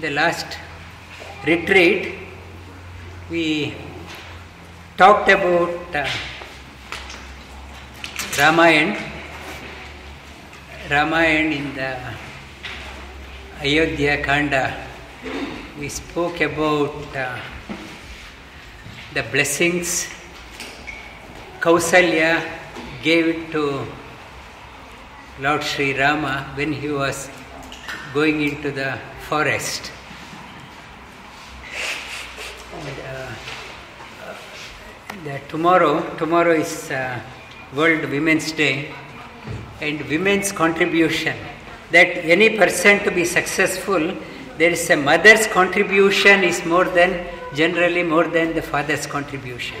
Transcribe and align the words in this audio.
the 0.00 0.10
last 0.10 0.58
retreat, 1.46 2.14
we 3.30 3.74
talked 4.96 5.28
about 5.28 5.94
uh, 5.94 6.08
Ramayana, 8.38 8.98
Ramayana 10.90 11.54
in 11.54 11.74
the 11.74 11.96
Ayodhya 13.60 14.24
Kanda. 14.24 14.74
We 15.78 15.88
spoke 15.88 16.40
about 16.40 17.16
uh, 17.16 17.38
the 19.14 19.22
blessings 19.22 20.08
Kausalya 21.60 22.42
gave 23.02 23.26
it 23.26 23.52
to 23.52 23.86
Lord 25.40 25.62
Sri 25.62 25.98
Rama 25.98 26.52
when 26.56 26.72
he 26.72 26.88
was 26.90 27.30
going 28.12 28.42
into 28.42 28.70
the 28.70 28.98
forest. 29.34 29.90
And, 32.78 32.98
uh, 33.12 33.32
the 35.24 35.40
tomorrow, 35.48 35.94
tomorrow 36.22 36.54
is 36.64 36.72
uh, 36.90 37.20
World 37.74 38.02
Women's 38.14 38.52
Day, 38.52 38.94
and 39.80 40.00
women's 40.08 40.52
contribution. 40.52 41.36
That 41.90 42.10
any 42.36 42.48
person 42.60 43.00
to 43.06 43.10
be 43.10 43.24
successful, 43.24 44.04
there 44.58 44.72
is 44.78 44.88
a 44.90 44.98
mother's 45.10 45.46
contribution 45.48 46.44
is 46.44 46.64
more 46.64 46.84
than 46.98 47.10
generally 47.60 48.04
more 48.14 48.26
than 48.36 48.54
the 48.58 48.62
father's 48.62 49.06
contribution. 49.16 49.80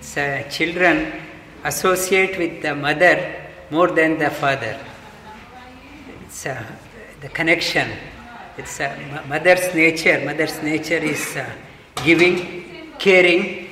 So 0.00 0.22
children 0.50 0.96
associate 1.64 2.38
with 2.42 2.62
the 2.62 2.74
mother 2.74 3.16
more 3.70 3.90
than 4.00 4.18
the 4.18 4.30
father. 4.30 4.74
It's 6.24 6.46
uh, 6.46 6.64
the 7.20 7.28
connection. 7.28 7.88
It's 8.60 8.78
uh, 8.78 9.24
mother's 9.26 9.74
nature. 9.74 10.20
Mother's 10.22 10.62
nature 10.62 10.98
is 10.98 11.34
uh, 11.34 11.48
giving, 12.04 12.34
caring. 12.98 13.68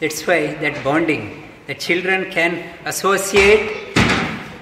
That's 0.00 0.26
why 0.26 0.54
that 0.62 0.82
bonding. 0.82 1.44
The 1.68 1.76
children 1.76 2.28
can 2.32 2.52
associate 2.84 3.96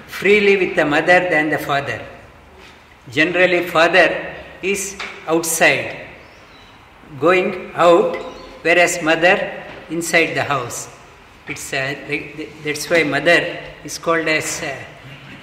freely 0.05 0.55
with 0.57 0.75
the 0.75 0.85
mother 0.85 1.19
than 1.31 1.49
the 1.49 1.57
father. 1.57 1.99
Generally, 3.09 3.65
father 3.65 4.35
is 4.61 4.95
outside, 5.27 6.09
going 7.19 7.71
out, 7.73 8.15
whereas 8.61 9.01
mother 9.01 9.65
inside 9.89 10.35
the 10.35 10.43
house. 10.43 10.89
It's 11.47 11.73
uh, 11.73 11.95
that's 12.63 12.87
why 12.87 13.01
mother 13.01 13.39
is 13.83 13.97
called 13.97 14.27
as 14.27 14.61
uh, 14.61 14.75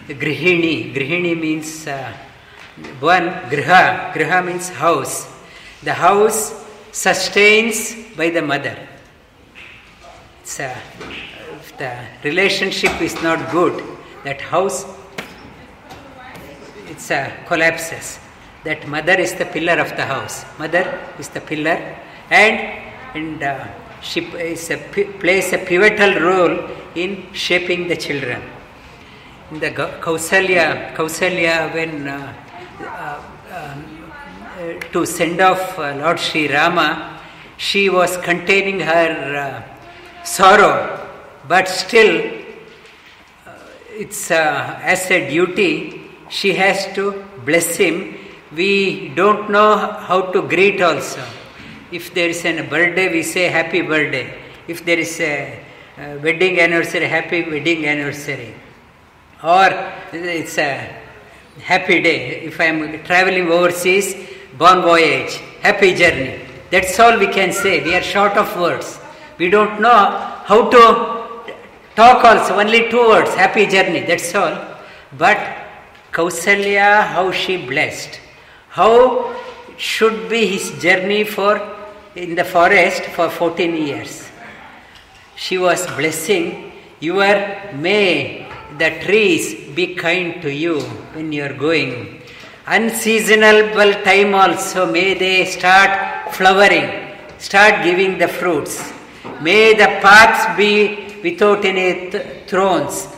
grihini. 0.07 0.95
Grihini 0.95 1.35
means 1.41 1.89
uh, 1.89 2.13
one 3.01 3.29
griha. 3.51 4.13
Griha 4.13 4.45
means 4.45 4.69
house. 4.69 5.29
The 5.83 5.93
house 5.93 6.55
sustains 6.93 7.95
by 8.17 8.31
the 8.31 8.43
mother. 8.43 8.77
It's, 10.43 10.61
uh, 10.61 10.77
if 11.61 11.77
the 11.79 11.99
relationship 12.25 13.01
is 13.01 13.15
not 13.23 13.51
good, 13.51 13.83
that 14.25 14.41
house 14.41 14.85
it's 16.89 17.11
uh, 17.11 17.31
collapses. 17.47 18.19
That 18.65 18.87
mother 18.87 19.15
is 19.15 19.35
the 19.35 19.47
pillar 19.47 19.81
of 19.81 19.91
the 19.97 20.05
house. 20.05 20.45
Mother 20.59 21.01
is 21.19 21.29
the 21.29 21.41
pillar, 21.41 21.79
and 22.31 22.83
and 23.15 23.43
uh, 23.43 23.67
she 24.01 24.21
is 24.21 24.71
a, 24.71 24.77
plays 25.19 25.53
a 25.53 25.59
pivotal 25.59 26.21
role 26.21 26.69
in 26.95 27.33
shaping 27.33 27.89
the 27.89 27.97
children. 27.97 28.43
In 29.51 29.61
the 29.61 29.71
Kausalya, 29.71 30.95
Kausalya 30.95 31.75
when 31.75 32.09
uh, 32.09 32.35
to 34.93 35.07
send 35.07 35.41
off 35.41 35.79
uh, 35.79 35.95
Lord 35.97 36.19
Sri 36.19 36.53
Rama, 36.53 37.21
she 37.57 37.89
was 37.89 38.17
containing 38.19 38.81
her 38.81 39.37
uh, 39.37 40.25
sorrow, 40.25 41.09
but 41.49 41.69
still 41.69 42.27
uh, 43.47 43.51
it's 43.91 44.31
uh, 44.31 44.79
as 44.83 45.11
a 45.11 45.31
duty 45.31 46.11
she 46.29 46.55
has 46.55 46.93
to 46.95 47.25
bless 47.45 47.77
him. 47.77 48.17
We 48.55 49.09
don't 49.15 49.51
know 49.51 49.77
how 49.77 50.33
to 50.33 50.43
greet 50.43 50.81
also. 50.83 51.25
If 51.91 52.13
there 52.15 52.29
is 52.29 52.45
a 52.45 52.63
birthday 52.63 53.13
we 53.13 53.23
say 53.23 53.49
happy 53.49 53.83
birthday. 53.83 54.39
If 54.69 54.85
there 54.85 54.99
is 54.99 55.21
a, 55.21 55.59
a 55.99 56.19
wedding 56.19 56.61
anniversary 56.61 57.07
happy 57.07 57.43
wedding 57.43 57.87
anniversary. 57.87 58.55
Or 59.43 59.69
it's 60.13 60.57
a 60.59 61.03
happy 61.61 62.01
day. 62.03 62.41
If 62.43 62.61
i 62.61 62.65
am 62.65 63.05
traveling 63.05 63.49
overseas 63.49 64.15
bon 64.59 64.83
voyage 64.83 65.37
happy 65.61 65.95
journey 65.95 66.41
that's 66.71 66.99
all 66.99 67.19
we 67.19 67.27
can 67.27 67.53
say 67.53 67.83
we 67.85 67.95
are 67.95 68.03
short 68.03 68.37
of 68.37 68.49
words 68.59 68.99
we 69.39 69.49
don't 69.51 69.81
know 69.81 70.01
how 70.45 70.69
to 70.71 70.83
Talk 71.95 72.25
also, 72.25 72.59
only 72.59 72.89
two 72.89 73.07
words, 73.07 73.35
happy 73.35 73.67
journey, 73.67 74.01
that's 74.01 74.35
all. 74.35 74.57
But 75.19 75.37
Kausalya, 76.11 77.07
how 77.07 77.31
she 77.33 77.67
blessed. 77.67 78.19
How 78.71 79.37
should 79.77 80.31
be 80.31 80.47
his 80.47 80.71
journey 80.83 81.25
for 81.25 81.61
in 82.15 82.35
the 82.35 82.45
forest 82.45 83.03
for 83.15 83.29
14 83.29 83.77
years. 83.77 84.31
She 85.37 85.59
was 85.59 85.87
blessing, 85.89 86.73
your 87.01 87.27
may 87.75 88.49
the 88.79 88.99
trees 89.05 89.75
be 89.75 89.95
kind 89.95 90.41
to 90.41 90.51
you 90.51 90.81
when 91.13 91.31
you 91.31 91.45
are 91.45 91.53
going. 91.53 92.22
Unseasonable 92.67 93.93
time 94.05 94.35
also, 94.37 94.91
may 94.91 95.15
they 95.15 95.45
start 95.47 96.33
flowering, 96.33 96.89
start 97.39 97.83
giving 97.83 98.19
the 98.19 98.29
fruits. 98.29 98.93
May 99.41 99.75
the 99.75 99.99
paths 100.01 100.57
be 100.57 101.19
without 101.25 101.65
any 101.65 102.11
th- 102.11 102.47
thrones. 102.47 103.09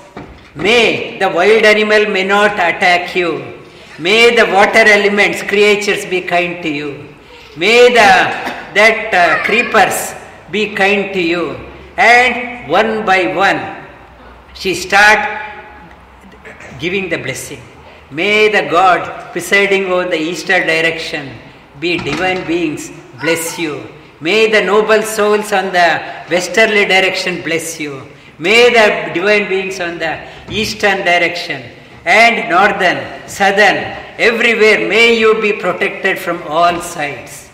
May 0.55 1.19
the 1.19 1.29
wild 1.29 1.63
animal 1.63 2.07
may 2.11 2.25
not 2.25 2.53
attack 2.55 3.15
you. 3.15 3.61
May 3.99 4.35
the 4.35 4.47
water 4.47 4.85
elements, 4.99 5.43
creatures 5.43 6.07
be 6.07 6.23
kind 6.23 6.63
to 6.63 6.71
you. 6.71 7.15
May 7.55 7.91
the 7.91 8.55
that 8.75 9.13
uh, 9.13 9.45
creepers 9.45 10.15
be 10.51 10.75
kind 10.75 11.13
to 11.13 11.21
you. 11.21 11.53
And 11.99 12.69
one 12.71 13.05
by 13.05 13.37
one, 13.37 13.61
she 14.55 14.75
start 14.75 15.21
giving 16.81 17.11
the 17.11 17.19
blessing. 17.19 17.61
May 18.15 18.49
the 18.49 18.71
God 18.71 19.33
presiding 19.33 19.87
over 19.87 20.09
the 20.09 20.21
eastern 20.31 20.67
direction 20.67 21.29
be 21.81 21.97
divine 21.99 22.47
beings 22.47 22.93
bless 23.21 23.59
you. 23.59 23.85
May 24.21 24.51
the 24.51 24.63
noble 24.63 25.03
souls 25.03 25.53
on 25.53 25.67
the 25.79 25.89
westerly 26.31 26.85
direction 26.85 27.43
bless 27.43 27.81
you. 27.81 28.07
May 28.39 28.71
the 28.71 29.13
divine 29.13 29.49
beings 29.49 29.81
on 29.81 29.99
the 29.99 30.13
eastern 30.49 30.99
direction 30.99 31.63
and 32.05 32.49
northern, 32.49 33.29
southern, 33.29 33.79
everywhere, 34.19 34.89
may 34.89 35.19
you 35.19 35.41
be 35.41 35.53
protected 35.53 36.19
from 36.19 36.43
all 36.45 36.81
sides. 36.81 37.51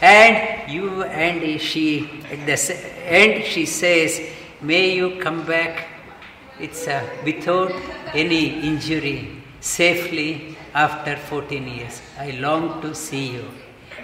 And 0.00 0.72
you 0.72 1.02
and 1.02 1.60
she, 1.60 2.08
at 2.30 2.46
the 2.46 2.56
end, 3.04 3.44
she 3.44 3.66
says, 3.66 4.20
May 4.62 4.94
you 4.94 5.20
come 5.20 5.44
back 5.44 5.88
it's 6.60 6.86
uh, 6.86 7.02
without 7.24 7.72
any 8.12 8.60
injury, 8.60 9.39
safely 9.60 10.56
after 10.74 11.16
14 11.16 11.68
years. 11.68 12.00
I 12.18 12.32
long 12.32 12.80
to 12.82 12.94
see 12.94 13.32
you 13.32 13.44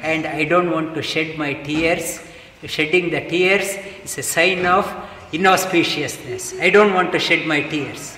and 0.02 0.26
I 0.26 0.44
don't 0.44 0.70
want 0.70 0.94
to 0.94 1.02
shed 1.02 1.38
my 1.38 1.54
tears. 1.54 2.20
Shedding 2.64 3.10
the 3.10 3.20
tears 3.20 3.76
is 4.04 4.18
a 4.18 4.22
sign 4.22 4.66
of 4.66 4.86
inauspiciousness. 5.32 6.60
I 6.60 6.70
don't 6.70 6.94
want 6.94 7.12
to 7.12 7.18
shed 7.18 7.46
my 7.46 7.62
tears. 7.62 8.16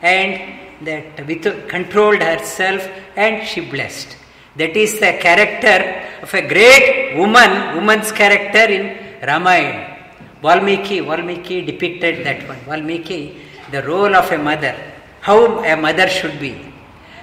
And 0.00 0.58
that 0.86 1.26
with, 1.26 1.68
controlled 1.68 2.22
herself 2.22 2.88
and 3.16 3.46
she 3.46 3.60
blessed. 3.60 4.16
That 4.56 4.76
is 4.76 4.94
the 4.98 5.18
character 5.20 6.08
of 6.22 6.32
a 6.34 6.46
great 6.46 7.16
woman, 7.16 7.76
woman's 7.76 8.12
character 8.12 8.72
in 8.72 8.98
Ramayana. 9.26 9.98
Valmiki, 10.42 11.00
Valmiki 11.00 11.62
depicted 11.62 12.26
that 12.26 12.48
one. 12.48 12.58
Valmiki, 12.60 13.40
the 13.70 13.82
role 13.84 14.14
of 14.14 14.30
a 14.32 14.38
mother, 14.38 14.76
how 15.20 15.64
a 15.64 15.76
mother 15.76 16.08
should 16.08 16.38
be. 16.40 16.71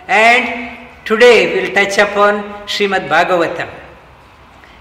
And 0.09 0.87
today 1.05 1.53
we'll 1.53 1.71
touch 1.71 1.99
upon 1.99 2.41
Srimad 2.65 3.07
Bhagavatam. 3.07 3.69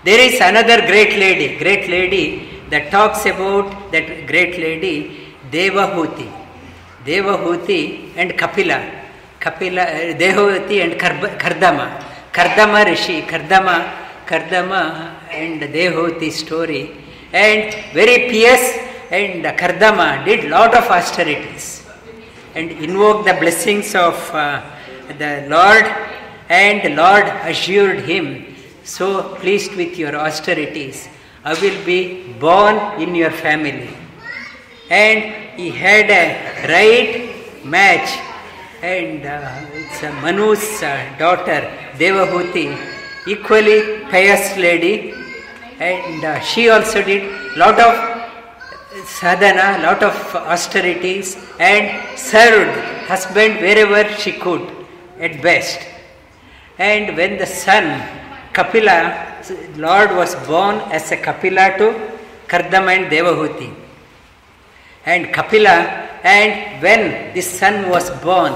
There 0.03 0.19
is 0.19 0.41
another 0.41 0.87
great 0.87 1.19
lady, 1.19 1.59
great 1.59 1.91
lady 1.91 2.49
that 2.71 2.91
talks 2.91 3.27
about 3.27 3.93
that 3.93 4.27
great 4.27 4.59
lady, 4.59 5.35
Devahuti. 5.51 6.33
Devahuti 7.05 8.17
and 8.17 8.39
Kapila. 8.39 8.81
Kapila, 9.39 9.85
Devahuti 10.23 10.83
and 10.83 10.99
Kardama. 10.99 12.03
Kardama 12.33 12.87
Rishi, 12.87 13.21
Kardama, 13.21 14.25
Kardama 14.25 15.31
and 15.31 15.61
Devahuti 15.61 16.33
story. 16.33 16.91
And 17.35 17.75
very 17.93 18.31
pious 18.31 18.79
and 19.11 19.45
Kardama 19.45 20.25
did 20.25 20.49
lot 20.49 20.75
of 20.75 20.85
austerities 20.85 21.87
and 22.55 22.71
invoked 22.71 23.27
the 23.27 23.35
blessings 23.35 23.95
of 23.95 24.15
uh, 24.35 24.63
the 25.17 25.47
Lord 25.49 25.87
and 26.49 26.97
Lord 26.97 27.27
assured 27.45 28.01
him, 28.01 28.55
So 28.85 29.35
pleased 29.37 29.75
with 29.75 29.99
your 29.99 30.17
austerities, 30.17 31.09
I 31.45 31.55
will 31.55 31.85
be 31.85 32.33
born 32.35 33.01
in 33.01 33.15
your 33.15 33.31
family. 33.31 33.91
And 34.91 35.61
he 35.61 35.71
had 35.71 36.11
a 36.11 36.67
right 36.69 37.65
match, 37.65 38.09
and 38.83 39.27
uh, 39.27 40.21
Manu's 40.23 40.83
uh, 40.83 41.15
daughter, 41.19 41.71
Devahuti, 41.99 42.77
equally 43.27 44.01
pious 44.11 44.57
lady, 44.57 45.13
and 45.79 46.25
uh, 46.25 46.41
she 46.41 46.71
also 46.71 47.03
did 47.03 47.57
lot 47.57 47.79
of 47.79 49.07
sadhana, 49.07 49.83
lot 49.83 50.03
of 50.03 50.15
austerities, 50.35 51.37
and 51.61 52.19
served 52.19 52.75
husband 53.07 53.61
wherever 53.61 54.11
she 54.15 54.33
could 54.33 54.78
at 55.21 55.43
best. 55.43 55.81
And 56.79 57.17
when 57.17 57.39
the 57.39 57.47
son 57.47 57.85
Kapila, 58.53 59.43
Lord 59.77 60.17
was 60.17 60.35
born 60.47 60.77
as 60.91 61.11
a 61.13 61.17
Kapila 61.17 61.77
to 61.79 61.95
Kardama 62.49 62.97
and 62.97 63.11
Devahuti. 63.11 63.73
And 65.07 65.33
Kapila, 65.33 66.09
and 66.25 66.83
when 66.83 67.35
this 67.35 67.59
son 67.59 67.89
was 67.89 68.11
born, 68.23 68.53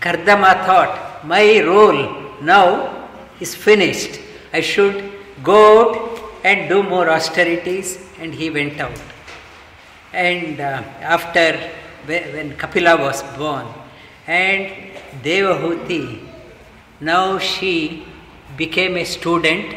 Kardama 0.00 0.64
thought, 0.66 1.24
my 1.24 1.60
role 1.60 2.32
now 2.42 3.08
is 3.40 3.54
finished. 3.54 4.20
I 4.52 4.60
should 4.60 5.12
go 5.42 5.94
out 5.94 6.20
and 6.44 6.68
do 6.68 6.82
more 6.82 7.08
austerities, 7.08 7.98
and 8.18 8.34
he 8.34 8.50
went 8.50 8.78
out. 8.80 9.00
And 10.12 10.60
uh, 10.60 10.82
after 11.00 11.58
when 12.06 12.56
Kapila 12.56 12.96
was 12.96 13.22
born, 13.36 13.66
and 14.26 14.93
Devahuti, 15.22 16.20
now 17.00 17.38
she 17.38 18.04
became 18.56 18.96
a 18.96 19.04
student, 19.04 19.74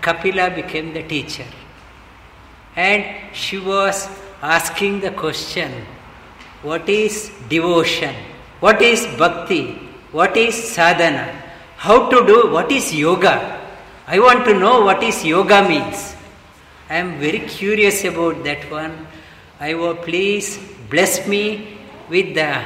Kapila 0.00 0.50
became 0.50 0.92
the 0.92 1.02
teacher. 1.02 1.46
And 2.76 3.04
she 3.34 3.58
was 3.58 4.08
asking 4.42 5.00
the 5.00 5.10
question 5.10 5.72
what 6.62 6.88
is 6.88 7.30
devotion? 7.48 8.14
What 8.60 8.80
is 8.80 9.06
bhakti? 9.18 9.74
What 10.12 10.36
is 10.36 10.54
sadhana? 10.54 11.42
How 11.76 12.08
to 12.08 12.26
do? 12.26 12.50
What 12.50 12.72
is 12.72 12.94
yoga? 12.94 13.60
I 14.06 14.18
want 14.18 14.46
to 14.46 14.58
know 14.58 14.82
what 14.82 15.02
is 15.02 15.24
yoga 15.24 15.68
means. 15.68 16.16
I 16.88 16.96
am 16.96 17.18
very 17.18 17.40
curious 17.40 18.04
about 18.04 18.44
that 18.44 18.70
one. 18.70 19.06
I 19.60 19.74
will 19.74 19.94
please 19.94 20.58
bless 20.88 21.26
me 21.26 21.78
with 22.08 22.34
the 22.34 22.62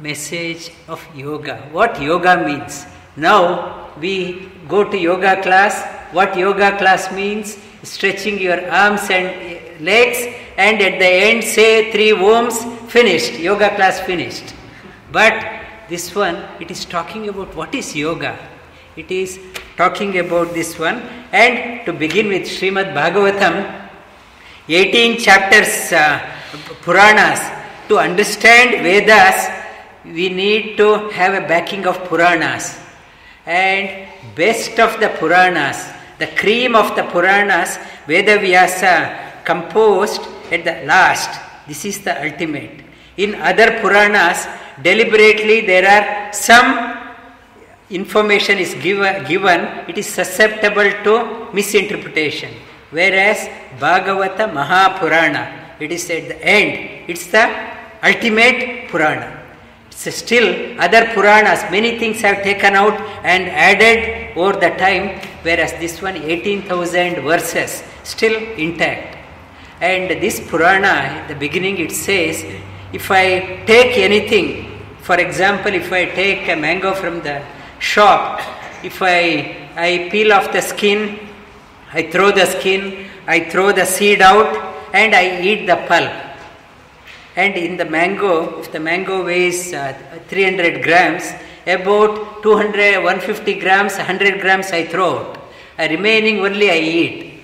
message 0.00 0.72
of 0.88 1.00
yoga. 1.14 1.68
What 1.72 2.00
yoga 2.00 2.44
means? 2.44 2.86
Now 3.16 3.92
we 3.98 4.48
go 4.68 4.90
to 4.90 4.96
yoga 4.96 5.42
class. 5.42 5.84
What 6.12 6.36
yoga 6.36 6.76
class 6.78 7.12
means? 7.12 7.58
Stretching 7.82 8.38
your 8.38 8.70
arms 8.70 9.08
and 9.10 9.80
legs, 9.80 10.18
and 10.56 10.80
at 10.82 10.98
the 10.98 11.06
end 11.06 11.44
say 11.44 11.90
three 11.92 12.10
oms, 12.10 12.56
finished. 12.88 13.38
Yoga 13.38 13.74
class 13.76 14.00
finished. 14.00 14.54
But 15.12 15.34
this 15.88 16.14
one, 16.14 16.36
it 16.60 16.70
is 16.70 16.84
talking 16.84 17.28
about 17.28 17.54
what 17.54 17.74
is 17.74 17.96
yoga. 17.96 18.38
It 18.96 19.10
is 19.10 19.40
talking 19.76 20.18
about 20.18 20.52
this 20.52 20.78
one. 20.78 21.00
And 21.32 21.86
to 21.86 21.92
begin 21.92 22.28
with, 22.28 22.42
Srimad 22.42 22.92
Bhagavatam, 22.92 23.88
18 24.68 25.18
chapters, 25.18 25.92
uh, 25.92 26.20
Puranas. 26.82 27.40
To 27.88 27.98
understand 27.98 28.84
Vedas, 28.84 29.59
we 30.04 30.28
need 30.28 30.76
to 30.76 31.08
have 31.10 31.34
a 31.34 31.46
backing 31.46 31.86
of 31.86 32.04
Puranas. 32.08 32.78
And 33.46 34.08
best 34.34 34.78
of 34.78 35.00
the 35.00 35.08
Puranas, 35.18 35.84
the 36.18 36.28
cream 36.28 36.74
of 36.74 36.94
the 36.96 37.04
Puranas, 37.04 37.78
Vedavyasa 38.06 39.44
composed 39.44 40.22
at 40.50 40.64
the 40.64 40.86
last. 40.86 41.40
This 41.66 41.84
is 41.84 42.00
the 42.00 42.14
ultimate. 42.22 42.84
In 43.16 43.34
other 43.36 43.80
Puranas, 43.80 44.46
deliberately 44.82 45.60
there 45.62 45.86
are 45.86 46.32
some 46.32 46.96
information 47.90 48.58
is 48.58 48.74
given, 48.74 49.24
given 49.24 49.60
it 49.88 49.98
is 49.98 50.06
susceptible 50.06 50.90
to 51.04 51.48
misinterpretation. 51.52 52.52
Whereas 52.90 53.48
Bhagavata 53.78 54.50
Mahapurana, 54.50 55.80
it 55.80 55.92
is 55.92 56.10
at 56.10 56.28
the 56.28 56.44
end, 56.44 57.04
it's 57.08 57.26
the 57.26 57.44
ultimate 58.02 58.88
Purana. 58.88 59.39
Still 60.08 60.80
other 60.80 61.04
Puranas, 61.12 61.70
many 61.70 61.98
things 61.98 62.22
have 62.22 62.42
taken 62.42 62.74
out 62.74 62.98
and 63.22 63.44
added 63.50 64.34
over 64.34 64.54
the 64.54 64.70
time, 64.78 65.20
whereas 65.42 65.72
this 65.72 66.00
one 66.00 66.16
18,000 66.16 67.22
verses 67.22 67.82
still 68.02 68.34
intact. 68.56 69.18
And 69.82 70.22
this 70.22 70.40
Purana, 70.40 70.86
at 70.86 71.28
the 71.28 71.34
beginning 71.34 71.76
it 71.78 71.92
says, 71.92 72.42
if 72.94 73.10
I 73.10 73.62
take 73.66 73.98
anything, 73.98 74.80
for 75.02 75.16
example, 75.16 75.74
if 75.74 75.92
I 75.92 76.06
take 76.06 76.48
a 76.48 76.56
mango 76.56 76.94
from 76.94 77.20
the 77.20 77.44
shop, 77.78 78.40
if 78.82 79.02
I, 79.02 79.68
I 79.76 80.08
peel 80.10 80.32
off 80.32 80.50
the 80.50 80.62
skin, 80.62 81.28
I 81.92 82.10
throw 82.10 82.30
the 82.30 82.46
skin, 82.46 83.06
I 83.26 83.50
throw 83.50 83.70
the 83.70 83.84
seed 83.84 84.22
out, 84.22 84.94
and 84.94 85.14
I 85.14 85.42
eat 85.42 85.66
the 85.66 85.76
pulp. 85.86 86.29
And 87.36 87.54
in 87.54 87.76
the 87.76 87.84
mango, 87.84 88.60
if 88.60 88.72
the 88.72 88.80
mango 88.80 89.24
weighs 89.24 89.72
uh, 89.72 89.96
300 90.28 90.82
grams, 90.82 91.30
about 91.66 92.42
200, 92.42 92.96
150 92.96 93.60
grams, 93.60 93.96
100 93.96 94.40
grams 94.40 94.72
I 94.72 94.86
throw 94.86 95.18
out. 95.18 95.36
Uh, 95.78 95.86
remaining 95.88 96.40
only 96.40 96.70
I 96.70 96.78
eat. 96.78 97.40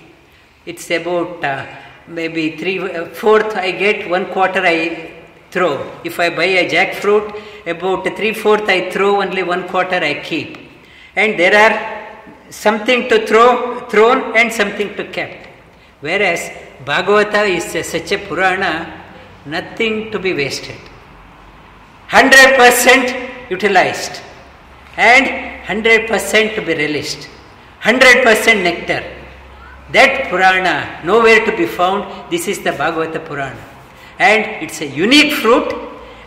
It's 0.65 0.89
about 0.91 1.43
uh, 1.43 1.65
maybe 2.07 2.57
three 2.57 2.79
uh, 2.79 3.05
fourth 3.05 3.55
I 3.55 3.71
get, 3.71 4.09
one 4.09 4.25
quarter 4.27 4.61
I 4.63 5.11
throw. 5.51 5.99
If 6.03 6.19
I 6.19 6.29
buy 6.29 6.45
a 6.45 6.69
jackfruit, 6.69 7.41
about 7.65 8.03
three 8.17 8.33
fourth 8.33 8.67
I 8.69 8.91
throw, 8.91 9.21
only 9.21 9.43
one 9.43 9.67
quarter 9.67 9.95
I 9.95 10.15
keep. 10.21 10.57
And 11.15 11.39
there 11.39 11.55
are 11.55 12.51
something 12.51 13.09
to 13.09 13.25
throw, 13.25 13.87
thrown, 13.87 14.35
and 14.35 14.51
something 14.51 14.95
to 14.95 15.05
kept. 15.05 15.47
Whereas 16.01 16.51
Bhagavata 16.85 17.47
is 17.47 17.87
such 17.87 18.11
a 18.11 18.17
Purana, 18.17 19.05
nothing 19.47 20.11
to 20.11 20.19
be 20.19 20.33
wasted. 20.33 20.77
100% 22.09 23.49
utilized 23.49 24.21
and 24.95 25.25
100% 25.65 26.55
to 26.55 26.61
be 26.61 26.73
relished. 26.73 27.27
100% 27.81 28.63
nectar. 28.63 29.03
That 29.91 30.29
Purana, 30.29 31.05
nowhere 31.05 31.45
to 31.45 31.55
be 31.55 31.65
found, 31.65 32.31
this 32.31 32.47
is 32.47 32.59
the 32.59 32.71
Bhagavata 32.71 33.25
Purana. 33.25 33.63
And 34.19 34.63
it's 34.63 34.81
a 34.81 34.87
unique 34.87 35.33
fruit, 35.33 35.73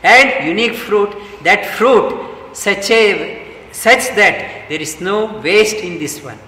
and 0.03 0.47
unique 0.47 0.75
fruit, 0.75 1.15
that 1.43 1.67
fruit, 1.77 2.55
such 2.55 2.91
a 2.91 3.49
such 3.73 4.09
that 4.17 4.69
there 4.69 4.81
is 4.81 5.01
no 5.01 5.41
waste 5.41 5.77
in 5.77 5.99
this 5.99 6.23
one. 6.23 6.39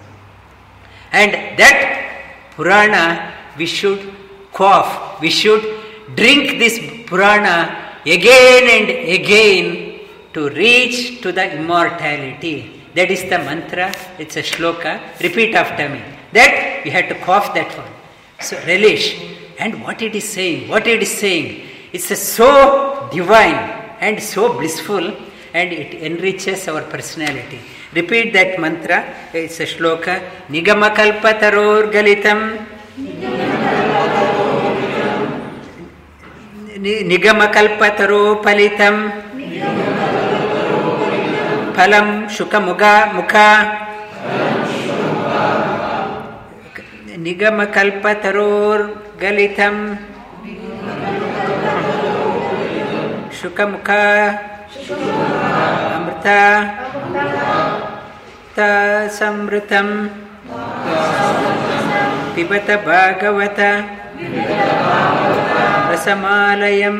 And 1.13 1.33
that 1.59 2.53
Purana 2.57 3.33
we 3.57 3.67
should 3.67 4.15
quaff, 4.53 5.21
we 5.21 5.31
should 5.31 5.82
drink 6.15 6.59
this 6.59 6.79
Purana 7.07 8.01
again 8.07 8.65
and 8.77 8.89
again 9.09 10.01
to 10.33 10.49
reach 10.51 11.21
to 11.23 11.33
the 11.33 11.57
immortality. 11.59 12.83
That 12.95 13.11
is 13.11 13.23
the 13.23 13.39
mantra, 13.39 13.93
it's 14.19 14.37
a 14.37 14.43
shloka. 14.43 15.01
Repeat 15.21 15.55
after 15.55 15.89
me. 15.89 16.03
That 16.33 16.83
we 16.85 16.91
have 16.91 17.09
to 17.09 17.15
cough 17.17 17.55
that 17.55 17.77
one. 17.77 17.89
So 18.41 18.57
relish. 18.67 19.21
And 19.59 19.83
what 19.83 20.03
it 20.03 20.15
is 20.15 20.29
saying, 20.29 20.69
what 20.69 20.87
it 20.87 21.03
is 21.03 21.11
saying, 21.11 21.69
it's 21.93 22.19
so 22.19 23.09
divine 23.13 23.55
and 24.01 24.23
so 24.23 24.53
blissful 24.55 25.15
and 25.55 25.73
it 25.73 25.95
enriches 26.03 26.67
our 26.69 26.83
personality. 26.83 27.61
Repeat 27.95 28.33
that 28.33 28.59
mantra. 28.59 29.15
It's 29.33 29.61
a 29.61 29.67
shloka. 29.67 30.21
Nigamakalpataror 30.49 31.93
galitam. 31.93 33.31
निगमकल्पतरोपलितं 36.82 38.96
फलं 41.76 42.08
शुकमुगा 42.36 42.94
मुखा 43.16 43.48
निगमकल्पतरोर्गलितं 47.26 49.76
शुकमुखा 53.40 54.02
अमृता 55.96 56.40
तसमृतं 58.58 59.88
पिबत 62.36 62.68
भागवत 62.88 63.60
रसमालयं 65.92 66.98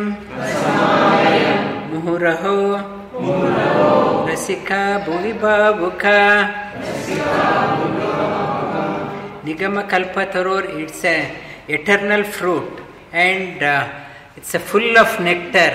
मुहुरहो 1.92 2.58
रसिका 4.30 4.84
भुवि 5.06 5.34
भावुका 5.44 6.20
Nigama 9.48 9.88
Kalpatarur, 9.88 10.78
it's 10.78 11.06
a 11.06 11.34
eternal 11.70 12.26
fruit 12.26 12.82
and 13.14 13.64
uh, 13.64 13.88
it's 14.36 14.54
a 14.54 14.60
full 14.60 14.98
of 14.98 15.22
nectar 15.22 15.72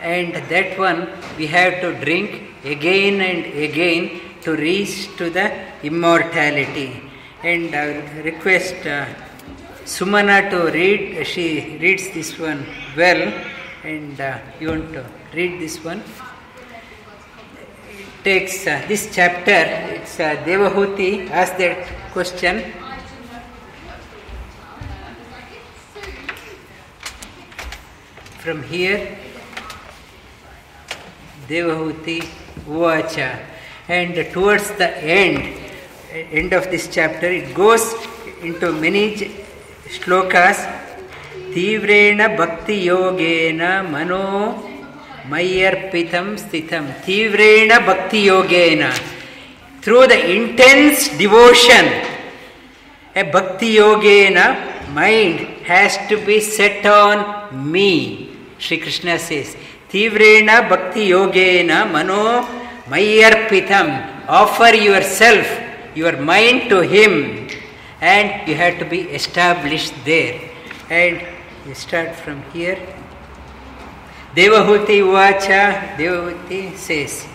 and 0.00 0.34
that 0.48 0.78
one 0.78 1.08
we 1.36 1.46
have 1.46 1.82
to 1.82 1.92
drink 2.04 2.42
again 2.64 3.20
and 3.20 3.44
again 3.68 4.18
to 4.40 4.56
reach 4.56 5.14
to 5.18 5.28
the 5.28 5.52
immortality. 5.82 7.02
And 7.42 7.74
I 7.74 8.22
request 8.22 8.86
uh, 8.86 9.04
Sumana 9.87 10.49
to 10.49 10.69
read, 10.69 11.25
she 11.25 11.77
reads 11.79 12.09
this 12.09 12.37
one 12.37 12.65
well 12.97 13.33
and 13.85 14.19
uh, 14.19 14.37
you 14.59 14.67
want 14.67 14.91
to 14.91 15.05
read 15.33 15.61
this 15.61 15.81
one? 15.81 16.03
It 17.89 18.05
takes 18.21 18.67
uh, 18.67 18.83
this 18.89 19.15
chapter, 19.15 19.51
it's 19.95 20.19
uh, 20.19 20.35
Devahuti 20.43 21.29
asked 21.29 21.57
that 21.59 21.87
question 22.11 22.69
from 28.39 28.63
here 28.63 29.17
Devahuti 31.47 32.27
Uvacha 32.67 33.39
and 33.87 34.33
towards 34.33 34.69
the 34.71 34.97
end 34.97 35.61
end 36.11 36.51
of 36.51 36.69
this 36.69 36.93
chapter 36.93 37.27
it 37.27 37.55
goes 37.55 37.93
into 38.41 38.73
many 38.73 39.46
shlokas 39.95 40.61
ತೀವ್ರೇಣ 41.53 42.21
ಭಕ್ತಿಯೋಗೇನ 42.39 43.61
ಮನೋ 43.91 44.23
ಮೈಯರ್ಪಿತಂ 45.31 46.27
ಸ್ಥಿತಂ 46.37 46.85
ತೀವ್ರೇಣ 47.05 47.71
ಭಕ್ತಿಯೋಗೇನ 47.87 48.83
through 49.83 49.99
the 50.11 50.15
intense 50.35 51.03
devotion 51.19 51.89
a 53.15 53.23
ಭಕ್ತಿಯೋಗೇನ 53.31 54.39
mind 54.97 55.41
has 55.67 55.97
to 56.09 56.17
be 56.27 56.37
set 56.51 56.87
on 56.97 57.21
me 57.73 57.89
Shrikrishna 58.65 59.09
says 59.27 59.51
ತೀವ್ರೇಣ 59.91 60.49
ಭಕ್ತಿಯೋಗೇನ 60.69 61.71
ಮನೋ 61.93 62.23
ಮೈಯರ್ಪಿತಂ 62.91 63.87
offer 64.35 64.77
yourself 65.19 65.53
your 65.97 66.19
mind 66.29 66.63
to 66.69 66.79
him 66.89 67.19
and 68.01 68.47
you 68.47 68.55
have 68.55 68.79
to 68.79 68.85
be 68.85 69.01
established 69.01 69.93
there. 70.05 70.49
And 70.89 71.25
you 71.65 71.73
start 71.73 72.15
from 72.15 72.43
here. 72.51 72.77
Devahuti 74.35 75.01
Vacha, 75.01 75.95
Devahuti 75.97 76.77
says, 76.77 77.27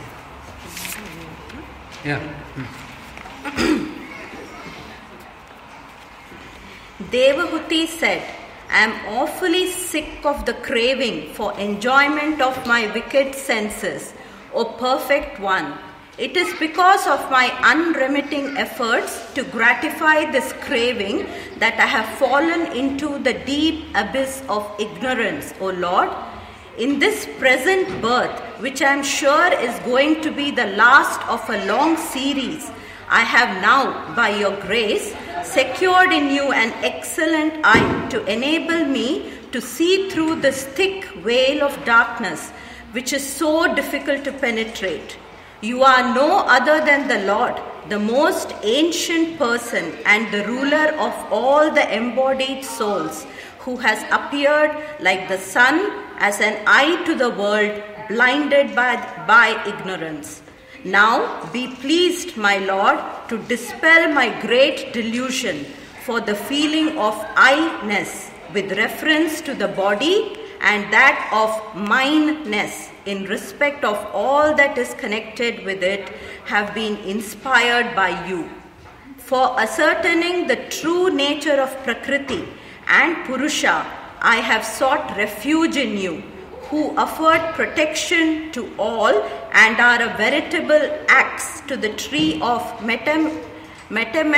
yeah. 2.05 2.21
Devahuti 6.99 7.87
said, 7.89 8.23
I 8.71 8.85
am 8.85 9.19
awfully 9.19 9.71
sick 9.71 10.25
of 10.25 10.47
the 10.47 10.55
craving 10.55 11.35
for 11.35 11.59
enjoyment 11.59 12.41
of 12.41 12.67
my 12.67 12.91
wicked 12.93 13.35
senses, 13.35 14.15
O 14.55 14.65
perfect 14.65 15.41
one. 15.41 15.79
It 16.19 16.37
is 16.37 16.53
because 16.59 17.07
of 17.07 17.31
my 17.31 17.49
unremitting 17.63 18.59
efforts 18.59 19.33
to 19.33 19.45
gratify 19.45 20.31
this 20.31 20.53
craving 20.61 21.27
that 21.59 21.81
I 21.81 21.87
have 21.87 22.19
fallen 22.19 22.71
into 22.77 23.19
the 23.19 23.33
deep 23.33 23.87
abyss 23.95 24.43
of 24.47 24.71
ignorance, 24.79 25.55
O 25.59 25.71
Lord. 25.71 26.11
In 26.77 26.99
this 26.99 27.27
present 27.39 28.03
birth, 28.03 28.39
which 28.61 28.83
I 28.83 28.93
am 28.93 29.03
sure 29.03 29.55
is 29.55 29.79
going 29.87 30.21
to 30.21 30.31
be 30.31 30.51
the 30.51 30.67
last 30.77 31.27
of 31.29 31.49
a 31.49 31.65
long 31.65 31.97
series, 31.97 32.71
I 33.09 33.23
have 33.23 33.63
now, 33.63 34.15
by 34.15 34.37
your 34.37 34.55
grace, 34.61 35.15
secured 35.43 36.13
in 36.13 36.29
you 36.29 36.53
an 36.53 36.73
excellent 36.85 37.65
eye 37.65 38.09
to 38.11 38.23
enable 38.27 38.85
me 38.85 39.33
to 39.53 39.63
see 39.63 40.11
through 40.11 40.43
this 40.43 40.65
thick 40.65 41.07
veil 41.25 41.63
of 41.63 41.85
darkness 41.87 42.51
which 42.93 43.15
is 43.15 43.27
so 43.27 43.75
difficult 43.75 44.25
to 44.25 44.33
penetrate. 44.33 45.17
You 45.63 45.85
are 45.85 46.13
no 46.13 46.41
other 46.41 46.85
than 46.85 47.07
the 47.07 47.25
Lord, 47.25 47.55
the 47.89 48.01
most 48.01 48.53
ancient 48.65 49.39
person 49.39 49.95
and 50.05 50.27
the 50.35 50.45
ruler 50.45 50.89
of 50.99 51.15
all 51.33 51.71
the 51.71 51.87
embodied 51.97 52.65
souls, 52.65 53.25
who 53.61 53.77
has 53.77 54.03
appeared 54.11 54.77
like 54.99 55.29
the 55.29 55.39
sun 55.39 56.03
as 56.19 56.41
an 56.41 56.65
eye 56.67 57.05
to 57.05 57.15
the 57.15 57.31
world, 57.31 57.81
blinded 58.09 58.75
by, 58.75 58.97
by 59.29 59.63
ignorance. 59.65 60.43
Now 60.83 61.49
be 61.53 61.69
pleased, 61.77 62.37
my 62.37 62.59
Lord, 62.59 62.99
to 63.29 63.39
dispel 63.39 64.13
my 64.13 64.37
great 64.41 64.93
delusion 64.93 65.65
for 66.05 66.21
the 66.21 66.35
feeling 66.35 66.99
of 66.99 67.15
I-ness 67.37 68.33
with 68.53 68.77
reference 68.77 69.41
to 69.43 69.55
the 69.55 69.69
body 69.69 70.42
and 70.63 70.93
that 70.93 71.29
of 71.33 71.51
mineness 71.75 72.89
in 73.05 73.25
respect 73.25 73.85
of 73.85 73.99
all 74.15 74.55
that 74.55 74.79
is 74.79 74.95
connected 74.95 75.65
with 75.65 75.83
it 75.83 76.09
have 76.45 76.73
been 76.75 76.97
inspired 76.99 77.95
by 77.97 78.11
you. 78.29 78.49
For 79.19 79.59
ascertaining 79.61 80.47
the 80.47 80.57
true 80.71 81.11
nature 81.11 81.61
of 81.61 81.77
Prakriti 81.83 82.49
and 82.87 83.25
Purusha, 83.27 83.85
I 84.21 84.37
have 84.37 84.65
sought 84.65 85.17
refuge 85.17 85.77
in 85.77 85.99
you 85.99 86.23
who 86.71 86.97
afford 86.97 87.41
protection 87.55 88.53
to 88.53 88.73
all 88.79 89.23
and 89.53 89.81
are 89.81 90.01
a 90.03 90.17
veritable 90.17 90.83
axe 91.09 91.61
to 91.63 91.77
the 91.77 91.93
tree 91.95 92.41
of 92.41 92.63
metam, 92.81 93.45
metam, 93.91 94.33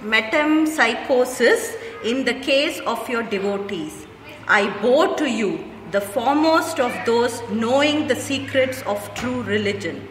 metempsychosis 0.00 1.76
in 2.04 2.24
the 2.24 2.34
case 2.34 2.80
of 2.80 3.08
your 3.08 3.22
devotees. 3.22 4.07
I 4.50 4.70
bore 4.80 5.14
to 5.16 5.28
you, 5.28 5.62
the 5.90 6.00
foremost 6.00 6.80
of 6.80 6.94
those 7.04 7.42
knowing 7.50 8.08
the 8.08 8.16
secrets 8.16 8.80
of 8.86 9.14
true 9.14 9.42
religion. 9.42 10.08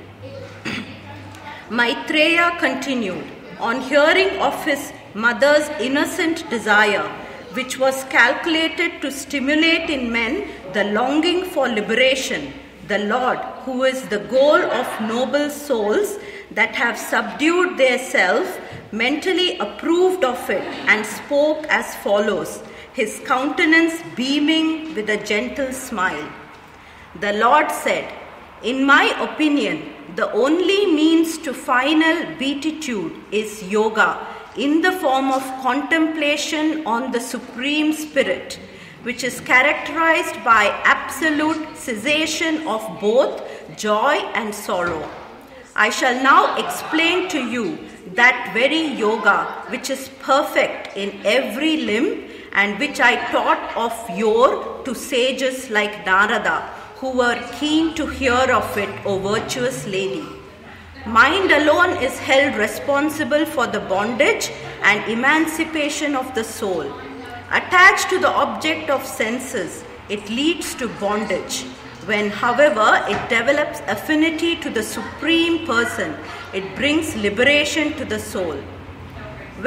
Maitreya 1.71 2.55
continued, 2.59 3.25
on 3.59 3.81
hearing 3.81 4.39
of 4.39 4.63
his 4.63 4.93
mother's 5.15 5.67
innocent 5.79 6.47
desire, 6.51 7.07
which 7.53 7.79
was 7.79 8.03
calculated 8.11 9.01
to 9.01 9.11
stimulate 9.11 9.89
in 9.89 10.11
men 10.11 10.47
the 10.73 10.83
longing 10.83 11.43
for 11.45 11.67
liberation, 11.67 12.53
the 12.87 12.99
Lord, 12.99 13.39
who 13.65 13.85
is 13.85 14.07
the 14.09 14.19
goal 14.19 14.61
of 14.81 15.01
noble 15.01 15.49
souls 15.49 16.19
that 16.51 16.75
have 16.75 16.95
subdued 16.95 17.75
their 17.79 17.97
self, 17.97 18.59
mentally 18.91 19.57
approved 19.57 20.23
of 20.23 20.47
it 20.51 20.61
and 20.87 21.03
spoke 21.03 21.65
as 21.69 21.95
follows, 21.95 22.61
his 22.97 23.21
countenance 23.25 24.01
beaming 24.15 24.95
with 24.95 25.07
a 25.11 25.23
gentle 25.31 25.71
smile. 25.71 26.27
The 27.19 27.33
Lord 27.33 27.71
said, 27.71 28.11
In 28.63 28.83
my 28.83 29.05
opinion, 29.23 29.93
the 30.15 30.31
only 30.31 30.87
means 30.87 31.37
to 31.39 31.53
final 31.53 32.25
beatitude 32.39 33.13
is 33.31 33.61
yoga 33.61 34.25
in 34.57 34.81
the 34.81 34.93
form 34.93 35.31
of 35.31 35.43
contemplation 35.61 36.87
on 36.87 37.11
the 37.11 37.19
Supreme 37.19 37.93
Spirit 37.93 38.59
which 39.03 39.23
is 39.23 39.39
characterized 39.41 40.43
by 40.43 40.65
absolute 40.83 41.77
cessation 41.77 42.67
of 42.67 42.81
both 42.99 43.43
joy 43.77 44.15
and 44.33 44.53
sorrow. 44.53 45.07
I 45.75 45.91
shall 45.91 46.15
now 46.23 46.57
explain 46.57 47.29
to 47.29 47.39
you 47.39 47.77
that 48.15 48.49
very 48.55 48.81
yoga 49.03 49.43
which 49.69 49.91
is 49.91 50.09
perfect 50.19 50.97
in 50.97 51.21
every 51.23 51.77
limb 51.91 52.26
and 52.53 52.79
which 52.79 52.99
I 52.99 53.15
taught 53.31 53.75
of 53.75 54.17
yore 54.17 54.81
to 54.83 54.95
sages 54.95 55.69
like 55.69 56.05
Narada 56.05 56.69
who 56.99 57.11
were 57.11 57.39
keen 57.59 57.93
to 57.93 58.07
hear 58.07 58.51
of 58.51 58.75
it, 58.75 58.89
O 59.05 59.19
virtuous 59.19 59.85
lady. 59.85 60.25
Mind 61.05 61.51
alone 61.51 62.01
is 62.03 62.17
held 62.17 62.55
responsible 62.55 63.45
for 63.45 63.67
the 63.67 63.79
bondage 63.81 64.51
and 64.81 65.09
emancipation 65.11 66.15
of 66.15 66.33
the 66.33 66.43
soul. 66.43 66.91
Attached 67.51 68.09
to 68.09 68.19
the 68.19 68.29
object 68.29 68.89
of 68.89 69.05
senses, 69.05 69.83
it 70.09 70.27
leads 70.29 70.73
to 70.75 70.89
bondage. 70.99 71.61
When, 72.05 72.29
however, 72.29 73.03
it 73.07 73.29
develops 73.29 73.79
affinity 73.81 74.55
to 74.57 74.69
the 74.69 74.83
Supreme 74.83 75.65
Person, 75.67 76.15
it 76.53 76.75
brings 76.75 77.15
liberation 77.15 77.93
to 77.93 78.05
the 78.05 78.19
soul. 78.19 78.57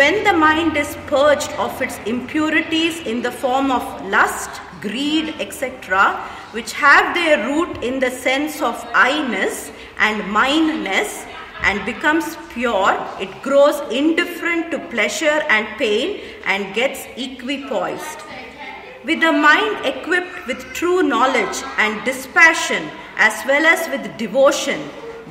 When 0.00 0.24
the 0.24 0.32
mind 0.32 0.78
is 0.78 0.96
purged 1.08 1.52
of 1.64 1.82
its 1.82 1.98
impurities 2.06 3.00
in 3.06 3.20
the 3.20 3.30
form 3.30 3.70
of 3.70 3.82
lust, 4.06 4.48
greed, 4.80 5.34
etc., 5.38 6.16
which 6.52 6.72
have 6.72 7.14
their 7.14 7.46
root 7.46 7.84
in 7.84 8.00
the 8.00 8.10
sense 8.10 8.62
of 8.62 8.82
I-ness 8.94 9.70
and 9.98 10.26
mineness, 10.32 11.26
and 11.60 11.84
becomes 11.84 12.38
pure, 12.48 12.96
it 13.20 13.42
grows 13.42 13.78
indifferent 13.92 14.70
to 14.70 14.78
pleasure 14.88 15.44
and 15.50 15.66
pain 15.76 16.22
and 16.46 16.74
gets 16.74 17.04
equipoised. 17.18 18.24
With 19.04 19.22
a 19.22 19.32
mind 19.32 19.84
equipped 19.84 20.46
with 20.46 20.64
true 20.72 21.02
knowledge 21.02 21.62
and 21.76 22.02
dispassion 22.06 22.88
as 23.18 23.34
well 23.46 23.66
as 23.66 23.86
with 23.90 24.16
devotion, 24.16 24.80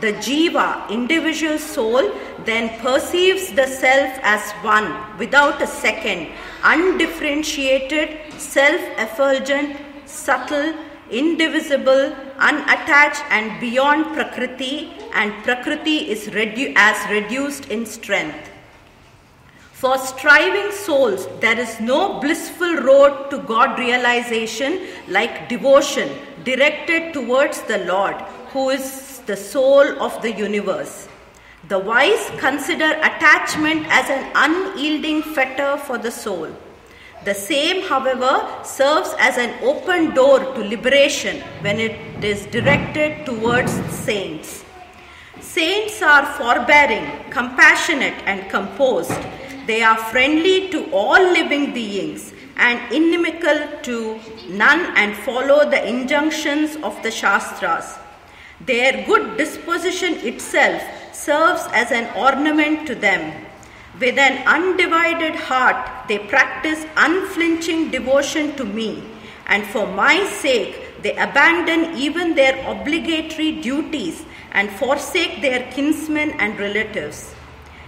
the 0.01 0.13
jiva, 0.13 0.89
individual 0.89 1.57
soul, 1.57 2.11
then 2.45 2.79
perceives 2.79 3.51
the 3.53 3.67
self 3.67 4.17
as 4.23 4.51
one 4.63 5.17
without 5.17 5.61
a 5.61 5.67
second, 5.67 6.29
undifferentiated, 6.63 8.31
self 8.37 8.81
effulgent, 8.97 9.77
subtle, 10.05 10.73
indivisible, 11.11 12.15
unattached, 12.37 13.23
and 13.29 13.59
beyond 13.59 14.05
Prakriti, 14.13 14.91
and 15.13 15.33
Prakriti 15.43 16.09
is 16.09 16.27
redu- 16.27 16.73
as 16.75 17.09
reduced 17.09 17.65
in 17.69 17.85
strength. 17.85 18.49
For 19.73 19.97
striving 19.97 20.71
souls, 20.73 21.27
there 21.39 21.57
is 21.57 21.79
no 21.79 22.19
blissful 22.19 22.75
road 22.77 23.29
to 23.29 23.37
God 23.37 23.79
realization 23.79 24.87
like 25.07 25.47
devotion 25.47 26.09
directed 26.43 27.13
towards 27.13 27.61
the 27.61 27.77
Lord, 27.85 28.15
who 28.51 28.71
is 28.71 29.08
the 29.29 29.37
soul 29.37 29.87
of 30.01 30.19
the 30.23 30.31
universe. 30.31 31.07
The 31.67 31.77
wise 31.77 32.31
consider 32.39 32.89
attachment 33.09 33.85
as 33.89 34.09
an 34.09 34.23
unyielding 34.33 35.21
fetter 35.21 35.77
for 35.77 35.99
the 35.99 36.09
soul. 36.09 36.47
The 37.25 37.35
same, 37.35 37.83
however, 37.87 38.33
serves 38.63 39.13
as 39.19 39.37
an 39.37 39.51
open 39.61 40.15
door 40.15 40.39
to 40.39 40.61
liberation 40.63 41.41
when 41.61 41.79
it 41.79 42.23
is 42.23 42.47
directed 42.47 43.27
towards 43.27 43.71
saints. 43.93 44.65
Saints 45.39 46.01
are 46.01 46.25
forbearing, 46.39 47.07
compassionate, 47.29 48.17
and 48.25 48.49
composed. 48.49 49.21
They 49.67 49.83
are 49.83 49.97
friendly 50.09 50.69
to 50.69 50.91
all 50.91 51.21
living 51.21 51.71
beings 51.71 52.33
and 52.57 52.91
inimical 52.91 53.59
to 53.83 54.19
none 54.49 54.91
and 54.97 55.15
follow 55.17 55.69
the 55.69 55.87
injunctions 55.87 56.77
of 56.77 57.01
the 57.03 57.11
Shastras. 57.11 57.99
Their 58.65 59.05
good 59.05 59.37
disposition 59.37 60.15
itself 60.15 60.83
serves 61.13 61.65
as 61.73 61.91
an 61.91 62.13
ornament 62.15 62.87
to 62.87 62.95
them. 62.95 63.45
With 63.99 64.17
an 64.17 64.47
undivided 64.47 65.35
heart, 65.35 66.07
they 66.07 66.19
practice 66.19 66.85
unflinching 66.95 67.91
devotion 67.91 68.55
to 68.55 68.65
me, 68.65 69.03
and 69.47 69.65
for 69.65 69.87
my 69.87 70.25
sake, 70.25 71.01
they 71.01 71.15
abandon 71.15 71.97
even 71.97 72.35
their 72.35 72.55
obligatory 72.69 73.61
duties 73.61 74.25
and 74.51 74.69
forsake 74.71 75.41
their 75.41 75.71
kinsmen 75.71 76.31
and 76.39 76.59
relatives. 76.59 77.33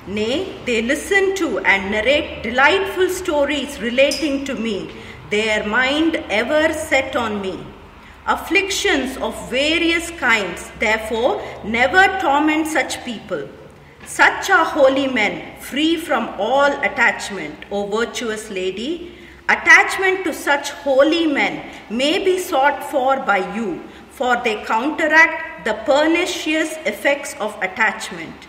Nay, 0.07 0.57
they 0.65 0.81
listen 0.81 1.35
to 1.35 1.59
and 1.59 1.91
narrate 1.91 2.43
delightful 2.43 3.09
stories 3.09 3.79
relating 3.81 4.45
to 4.45 4.55
me, 4.55 4.89
their 5.29 5.65
mind 5.65 6.15
ever 6.29 6.73
set 6.73 7.15
on 7.15 7.41
me. 7.41 7.59
Afflictions 8.27 9.17
of 9.17 9.49
various 9.49 10.11
kinds, 10.11 10.69
therefore, 10.77 11.41
never 11.63 12.19
torment 12.19 12.67
such 12.67 13.03
people. 13.03 13.49
Such 14.05 14.49
are 14.51 14.63
holy 14.63 15.07
men, 15.07 15.59
free 15.59 15.95
from 15.95 16.29
all 16.37 16.71
attachment, 16.83 17.65
O 17.71 17.87
virtuous 17.87 18.51
lady. 18.51 19.15
Attachment 19.49 20.23
to 20.23 20.33
such 20.33 20.69
holy 20.69 21.25
men 21.25 21.73
may 21.89 22.23
be 22.23 22.37
sought 22.37 22.83
for 22.91 23.17
by 23.17 23.39
you, 23.55 23.81
for 24.11 24.37
they 24.43 24.63
counteract 24.65 25.65
the 25.65 25.73
pernicious 25.85 26.77
effects 26.85 27.35
of 27.39 27.57
attachment. 27.63 28.47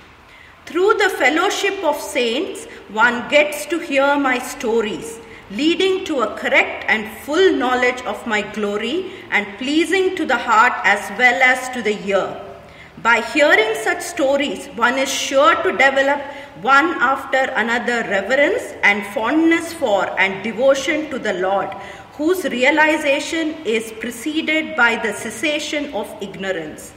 Through 0.67 0.95
the 0.95 1.09
fellowship 1.09 1.83
of 1.83 1.99
saints, 1.99 2.67
one 2.91 3.29
gets 3.31 3.65
to 3.67 3.79
hear 3.79 4.17
my 4.17 4.39
stories, 4.39 5.19
leading 5.57 6.05
to 6.07 6.21
a 6.23 6.35
correct 6.37 6.85
and 6.89 7.07
full 7.19 7.53
knowledge 7.53 8.01
of 8.03 8.27
my 8.27 8.41
glory 8.53 9.13
and 9.31 9.47
pleasing 9.59 10.17
to 10.17 10.25
the 10.25 10.37
heart 10.37 10.73
as 10.85 11.11
well 11.19 11.43
as 11.43 11.69
to 11.71 11.83
the 11.83 11.97
ear. 12.07 12.41
By 12.99 13.21
hearing 13.21 13.75
such 13.83 14.01
stories, 14.01 14.67
one 14.77 14.99
is 14.99 15.13
sure 15.13 15.55
to 15.63 15.73
develop 15.73 16.21
one 16.63 16.91
after 17.01 17.51
another 17.57 18.03
reverence 18.09 18.75
and 18.83 19.05
fondness 19.15 19.73
for 19.73 20.09
and 20.21 20.43
devotion 20.45 21.11
to 21.11 21.19
the 21.19 21.35
Lord, 21.35 21.69
whose 22.15 22.45
realization 22.45 23.55
is 23.65 23.93
preceded 23.93 24.77
by 24.77 24.97
the 24.97 25.13
cessation 25.13 25.93
of 25.95 26.15
ignorance. 26.23 26.93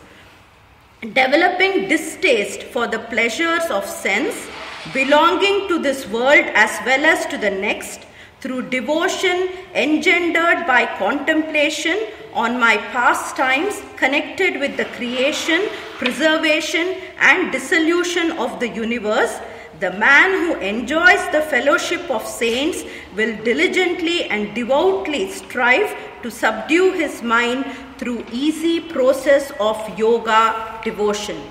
Developing 1.01 1.88
distaste 1.88 2.63
for 2.63 2.88
the 2.88 2.99
pleasures 2.99 3.65
of 3.69 3.86
sense 3.86 4.47
belonging 4.93 5.67
to 5.67 5.79
this 5.79 6.08
world 6.08 6.45
as 6.53 6.79
well 6.86 7.06
as 7.06 7.25
to 7.27 7.38
the 7.38 7.49
next 7.49 8.04
through 8.45 8.62
devotion 8.69 9.49
engendered 9.73 10.67
by 10.67 10.86
contemplation 10.99 11.97
on 12.31 12.60
my 12.60 12.77
pastimes 12.93 13.81
connected 13.97 14.60
with 14.60 14.77
the 14.77 14.86
creation, 14.97 15.67
preservation, 15.97 16.95
and 17.17 17.51
dissolution 17.51 18.34
of 18.34 18.60
the 18.60 18.69
universe, 18.69 19.39
the 19.79 19.91
man 19.93 20.29
who 20.41 20.53
enjoys 20.60 21.25
the 21.31 21.41
fellowship 21.41 22.08
of 22.12 22.23
saints 22.27 22.84
will 23.15 23.36
diligently 23.43 24.25
and 24.25 24.53
devoutly 24.53 25.31
strive 25.31 25.97
to 26.21 26.29
subdue 26.29 26.93
his 26.93 27.23
mind 27.23 27.65
through 27.97 28.23
easy 28.31 28.79
process 28.79 29.51
of 29.60 29.77
yoga 29.97 30.79
devotion. 30.84 31.41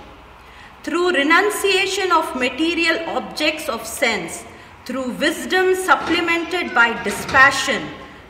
Through 0.84 1.14
renunciation 1.14 2.12
of 2.12 2.36
material 2.36 2.98
objects 3.08 3.68
of 3.68 3.84
sense, 3.84 4.44
through 4.84 5.10
wisdom 5.12 5.74
supplemented 5.74 6.74
by 6.74 7.02
dispassion, 7.02 7.82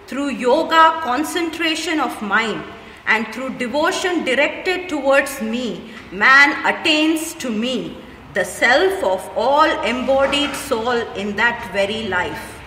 through 0.06 0.30
yoga 0.30 1.00
concentration 1.02 1.98
of 1.98 2.22
mind, 2.22 2.62
and 3.06 3.26
through 3.34 3.50
devotion 3.58 4.24
directed 4.24 4.88
towards 4.88 5.42
me, 5.42 5.90
man 6.12 6.54
attains 6.64 7.34
to 7.34 7.50
me, 7.50 7.96
the 8.34 8.44
self 8.44 9.02
of 9.02 9.28
all 9.36 9.68
embodied 9.82 10.54
soul 10.54 10.96
in 11.16 11.34
that 11.36 11.70
very 11.72 12.06
life. 12.08 12.60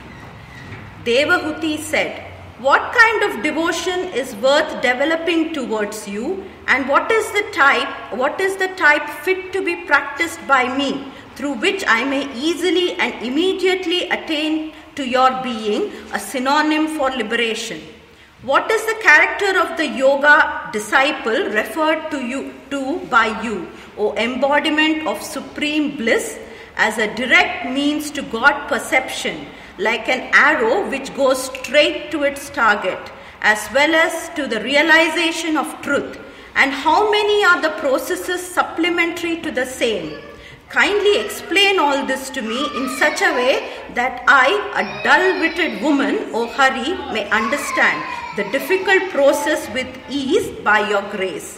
Devahuti 1.06 1.80
said, 1.80 2.23
What 2.60 2.93
kind 2.93 3.23
of 3.23 3.41
devotion 3.41 4.00
is 4.13 4.36
worth 4.36 4.82
developing 4.82 5.54
towards 5.54 6.08
you, 6.08 6.43
and 6.67 6.89
what 6.89 7.10
is 7.10 7.32
the 7.32 7.45
type, 7.54 7.88
what 8.12 8.41
is 8.41 8.58
the 8.58 8.67
type 8.76 9.08
fit 9.23 9.54
to 9.54 9.63
be 9.63 9.78
practiced 9.86 10.45
by 10.45 10.76
me, 10.78 11.12
through 11.38 11.54
which 11.54 11.84
I 11.88 12.04
may 12.04 12.34
easily 12.34 12.93
and 12.93 13.23
immediately 13.23 14.10
attain 14.10 14.73
to 14.95 15.08
your 15.08 15.30
being, 15.43 15.91
a 16.12 16.19
synonym 16.19 16.88
for 16.97 17.12
liberation? 17.12 17.80
What 18.41 18.71
is 18.71 18.84
the 18.86 19.00
character 19.04 19.60
of 19.60 19.78
the 19.78 19.88
yoga 19.88 20.69
disciple 20.73 21.50
referred 21.50 22.10
to 22.10 22.26
you 22.26 22.54
to 22.71 23.00
by 23.12 23.39
you, 23.43 23.67
O 24.00 24.15
embodiment 24.15 25.08
of 25.08 25.21
supreme 25.21 25.95
bliss, 25.95 26.39
as 26.76 26.97
a 26.97 27.13
direct 27.13 27.69
means 27.69 28.10
to 28.12 28.23
God 28.23 28.67
perception, 28.67 29.45
like 29.78 30.10
an 30.10 30.32
arrow 30.34 30.89
which 30.89 31.15
goes 31.15 31.52
straight 31.52 32.10
to 32.12 32.23
its 32.23 32.50
target, 32.50 33.12
as 33.41 33.69
well 33.76 33.93
as 33.93 34.30
to 34.30 34.47
the 34.47 34.62
realization 34.62 35.56
of 35.56 35.82
truth? 35.84 36.19
And 36.56 36.71
how 36.71 37.12
many 37.12 37.45
are 37.45 37.62
the 37.62 37.76
processes 37.80 38.41
supplementary 38.41 39.38
to 39.41 39.52
the 39.52 39.67
same? 39.67 40.19
Kindly 40.69 41.19
explain 41.21 41.80
all 41.80 42.06
this 42.06 42.30
to 42.32 42.41
me 42.41 42.65
in 42.75 42.89
such 42.97 43.21
a 43.21 43.34
way 43.34 43.69
that 43.93 44.23
I, 44.27 44.47
a 44.75 45.01
dull 45.01 45.39
witted 45.39 45.82
woman, 45.82 46.30
oh 46.34 46.43
O 46.43 46.47
Hari, 46.47 46.93
may 47.13 47.30
understand 47.30 48.03
the 48.36 48.43
difficult 48.51 49.10
process 49.12 49.69
with 49.73 49.88
ease 50.10 50.49
by 50.65 50.89
your 50.89 51.03
grace. 51.03 51.58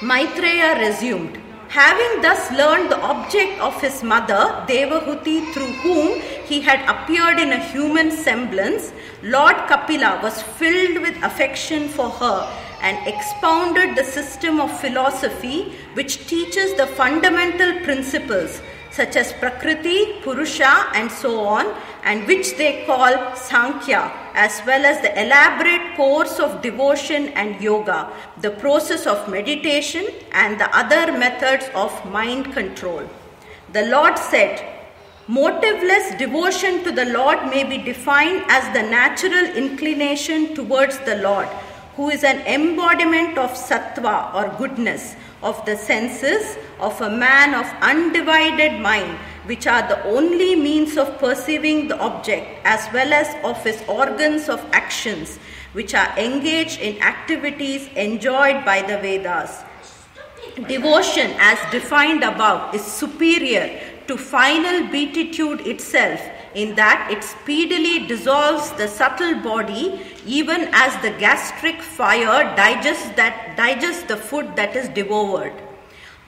Maitreya 0.00 0.80
resumed. 0.80 1.38
Having 1.68 2.22
thus 2.22 2.50
learned 2.52 2.90
the 2.90 3.00
object 3.00 3.60
of 3.60 3.78
his 3.82 4.02
mother, 4.02 4.64
Devahuti, 4.66 5.52
through 5.52 5.72
whom 5.84 6.20
he 6.46 6.62
had 6.62 6.80
appeared 6.88 7.38
in 7.38 7.52
a 7.52 7.58
human 7.58 8.10
semblance, 8.10 8.92
Lord 9.22 9.56
Kapila 9.68 10.20
was 10.22 10.40
filled 10.40 11.02
with 11.02 11.22
affection 11.22 11.88
for 11.88 12.08
her 12.08 12.65
and 12.80 13.06
expounded 13.06 13.96
the 13.96 14.04
system 14.04 14.60
of 14.60 14.80
philosophy 14.80 15.72
which 15.94 16.26
teaches 16.26 16.74
the 16.74 16.86
fundamental 16.86 17.80
principles 17.84 18.60
such 18.96 19.14
as 19.14 19.32
Prakriti, 19.34 20.20
Purusha, 20.22 20.86
and 20.94 21.12
so 21.12 21.40
on, 21.40 21.66
and 22.04 22.26
which 22.26 22.56
they 22.56 22.84
call 22.86 23.36
Sankhya, 23.36 24.10
as 24.34 24.62
well 24.66 24.86
as 24.86 25.02
the 25.02 25.12
elaborate 25.22 25.96
course 25.96 26.38
of 26.38 26.62
devotion 26.62 27.28
and 27.40 27.60
yoga, 27.60 28.10
the 28.40 28.52
process 28.52 29.06
of 29.06 29.28
meditation, 29.28 30.06
and 30.32 30.58
the 30.58 30.74
other 30.74 31.12
methods 31.12 31.66
of 31.74 31.92
mind 32.10 32.54
control. 32.54 33.02
The 33.74 33.86
Lord 33.86 34.16
said, 34.16 34.64
Motiveless 35.28 36.16
devotion 36.18 36.84
to 36.84 36.92
the 36.92 37.06
Lord 37.06 37.46
may 37.50 37.64
be 37.64 37.78
defined 37.78 38.44
as 38.48 38.64
the 38.72 38.82
natural 38.82 39.44
inclination 39.44 40.54
towards 40.54 40.98
the 41.00 41.16
Lord, 41.16 41.48
who 41.96 42.10
is 42.10 42.22
an 42.24 42.40
embodiment 42.40 43.38
of 43.38 43.50
sattva 43.52 44.34
or 44.34 44.54
goodness, 44.58 45.16
of 45.42 45.64
the 45.64 45.76
senses, 45.76 46.56
of 46.78 47.00
a 47.00 47.08
man 47.08 47.54
of 47.54 47.66
undivided 47.80 48.78
mind, 48.80 49.16
which 49.46 49.66
are 49.66 49.88
the 49.88 50.02
only 50.04 50.54
means 50.54 50.98
of 50.98 51.18
perceiving 51.18 51.88
the 51.88 51.98
object, 51.98 52.46
as 52.64 52.86
well 52.92 53.12
as 53.14 53.34
of 53.44 53.62
his 53.64 53.82
organs 53.88 54.50
of 54.50 54.60
actions, 54.72 55.38
which 55.72 55.94
are 55.94 56.12
engaged 56.18 56.80
in 56.80 57.00
activities 57.02 57.88
enjoyed 57.96 58.62
by 58.64 58.82
the 58.82 58.98
Vedas. 58.98 59.62
Devotion, 60.68 61.32
as 61.38 61.58
defined 61.72 62.22
above, 62.22 62.74
is 62.74 62.84
superior 62.84 63.80
to 64.06 64.16
final 64.18 64.86
beatitude 64.88 65.66
itself 65.66 66.20
in 66.62 66.74
that 66.74 67.08
it 67.10 67.22
speedily 67.22 68.06
dissolves 68.06 68.70
the 68.80 68.88
subtle 68.88 69.34
body 69.42 70.00
even 70.24 70.68
as 70.72 70.94
the 71.02 71.10
gastric 71.18 71.82
fire 71.82 72.44
digests, 72.56 73.10
that, 73.16 73.56
digests 73.56 74.04
the 74.04 74.16
food 74.16 74.56
that 74.56 74.74
is 74.74 74.88
devoured. 74.88 75.52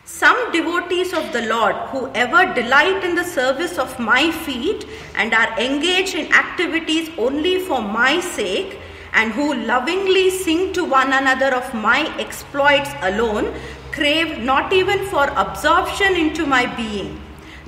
Some 0.05 0.53
devotees 0.53 1.13
of 1.15 1.33
the 1.33 1.47
Lord 1.47 1.75
who 1.91 2.11
ever 2.15 2.53
delight 2.55 3.05
in 3.05 3.15
the 3.15 3.25
service 3.25 3.79
of 3.79 3.99
my 3.99 4.31
feet 4.31 4.87
and 5.15 5.33
are 5.33 5.59
engaged 5.59 6.15
in 6.15 6.33
activities 6.33 7.11
only 7.19 7.61
for 7.61 7.81
my 7.81 8.21
sake 8.21 8.79
and 9.15 9.33
who 9.33 9.55
lovingly 9.55 10.29
sing 10.31 10.73
to 10.75 10.85
one 10.85 11.13
another 11.13 11.55
of 11.55 11.73
my 11.73 12.01
exploits 12.19 12.91
alone 13.01 13.55
crave 13.93 14.39
not 14.39 14.73
even 14.73 15.07
for 15.07 15.25
absorption 15.37 16.15
into 16.15 16.45
my 16.47 16.67
being. 16.77 17.19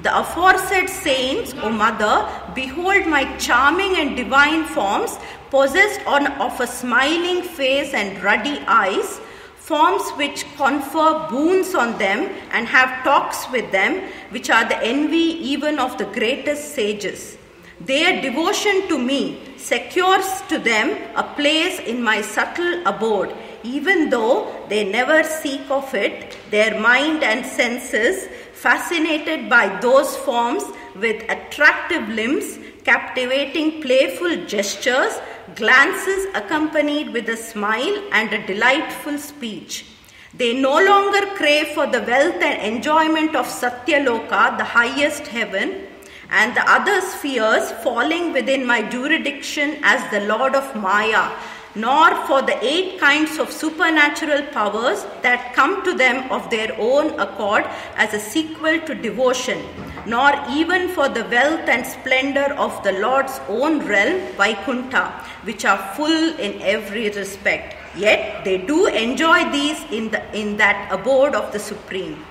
The 0.03 0.19
aforesaid 0.19 0.89
saints, 0.89 1.53
O 1.63 1.69
Mother, 1.69 2.27
behold 2.55 3.07
my 3.07 3.37
charming 3.37 3.97
and 3.97 4.17
divine 4.17 4.65
forms, 4.65 5.19
possessed 5.51 6.01
on, 6.07 6.27
of 6.41 6.59
a 6.59 6.67
smiling 6.67 7.43
face 7.43 7.93
and 7.93 8.23
ruddy 8.23 8.61
eyes, 8.67 9.21
forms 9.57 10.09
which 10.13 10.47
confer 10.57 11.29
boons 11.29 11.75
on 11.75 11.99
them 11.99 12.31
and 12.51 12.67
have 12.67 13.05
talks 13.05 13.51
with 13.51 13.71
them, 13.73 14.01
which 14.31 14.49
are 14.49 14.67
the 14.67 14.83
envy 14.83 15.37
even 15.53 15.79
of 15.79 15.99
the 15.99 16.07
greatest 16.07 16.75
sages. 16.75 17.37
Their 17.81 18.23
devotion 18.23 18.89
to 18.89 18.99
me 18.99 19.39
secures 19.59 20.43
to 20.49 20.59
them 20.59 20.97
a 21.15 21.23
place 21.35 21.79
in 21.79 22.03
my 22.03 22.23
subtle 22.23 22.87
abode, 22.87 23.35
even 23.63 24.09
though 24.09 24.65
they 24.71 24.91
never 24.91 25.23
seek 25.25 25.71
of 25.71 25.95
it, 25.95 26.39
their 26.51 26.81
mind 26.81 27.23
and 27.23 27.45
senses 27.45 28.29
fascinated 28.63 29.49
by 29.49 29.67
those 29.81 30.17
forms 30.19 30.65
with 30.95 31.23
attractive 31.31 32.07
limbs, 32.09 32.59
captivating 32.85 33.81
playful 33.81 34.45
gestures, 34.47 35.19
glances 35.57 36.27
accompanied 36.35 37.13
with 37.13 37.29
a 37.29 37.37
smile 37.37 38.03
and 38.13 38.33
a 38.33 38.47
delightful 38.47 39.17
speech. 39.19 39.87
They 40.35 40.53
no 40.61 40.79
longer 40.79 41.27
crave 41.37 41.69
for 41.69 41.87
the 41.87 42.03
wealth 42.03 42.41
and 42.43 42.75
enjoyment 42.75 43.35
of 43.35 43.47
Satyaloka, 43.47 44.59
the 44.59 44.65
highest 44.65 45.27
heaven, 45.27 45.87
and 46.31 46.55
the 46.55 46.71
other 46.71 47.01
spheres 47.01 47.73
falling 47.83 48.33
within 48.33 48.65
my 48.65 48.83
jurisdiction 48.83 49.79
as 49.83 50.09
the 50.11 50.21
Lord 50.27 50.55
of 50.55 50.77
Maya, 50.77 51.31
nor 51.75 52.15
for 52.27 52.43
the 52.43 52.59
eight 52.65 52.99
kinds 52.99 53.39
of 53.39 53.51
supernatural 53.51 54.43
powers 54.47 55.05
that 55.23 55.55
come 55.55 55.85
to 55.85 55.95
them 55.95 56.31
of 56.31 56.51
their 56.51 56.75
own 56.79 57.19
accord 57.21 57.65
as 57.97 58.13
a 58.13 58.19
sequel 58.19 58.81
to 58.81 58.95
devotion, 58.95 59.63
nor 60.07 60.33
even 60.51 60.89
for 60.89 61.09
the 61.09 61.25
wealth 61.25 61.69
and 61.69 61.87
splendor 61.87 62.55
of 62.55 62.83
the 62.83 62.93
Lord's 62.93 63.41
own 63.49 63.87
realm, 63.87 64.21
Vaikuntha, 64.37 65.11
which 65.45 65.65
are 65.65 65.95
full 65.95 66.35
in 66.39 66.61
every 66.63 67.11
respect. 67.11 67.77
Yet 67.97 68.45
they 68.45 68.59
do 68.59 68.87
enjoy 68.87 69.51
these 69.51 69.83
in, 69.91 70.11
the, 70.11 70.23
in 70.39 70.57
that 70.57 70.89
abode 70.93 71.35
of 71.35 71.53
the 71.53 71.59
Supreme. 71.59 72.25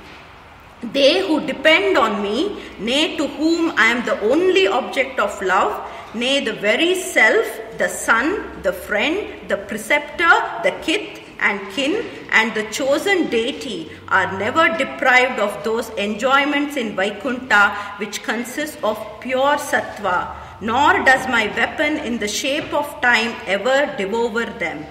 They 0.81 1.27
who 1.27 1.45
depend 1.45 1.97
on 1.97 2.21
me, 2.23 2.57
nay, 2.79 3.17
to 3.17 3.27
whom 3.27 3.73
I 3.77 3.87
am 3.87 4.05
the 4.05 4.19
only 4.21 4.65
object 4.67 5.19
of 5.19 5.41
love, 5.41 5.73
nay, 6.13 6.43
the 6.43 6.53
very 6.53 6.95
self, 6.95 7.45
the 7.77 7.87
son, 7.87 8.61
the 8.61 8.73
friend, 8.73 9.49
the 9.49 9.57
preceptor, 9.57 10.31
the 10.63 10.71
kith 10.81 11.21
and 11.39 11.59
kin, 11.71 12.05
and 12.31 12.53
the 12.53 12.63
chosen 12.71 13.29
deity 13.29 13.89
are 14.09 14.37
never 14.37 14.77
deprived 14.77 15.39
of 15.39 15.63
those 15.63 15.89
enjoyments 15.91 16.75
in 16.75 16.95
Vaikuntha 16.95 17.71
which 17.97 18.23
consist 18.23 18.77
of 18.83 18.97
pure 19.21 19.57
sattva, 19.57 20.35
nor 20.61 21.03
does 21.05 21.27
my 21.27 21.47
weapon 21.55 21.97
in 21.97 22.17
the 22.19 22.27
shape 22.27 22.73
of 22.73 23.01
time 23.01 23.33
ever 23.45 23.95
devour 23.97 24.45
them. 24.59 24.85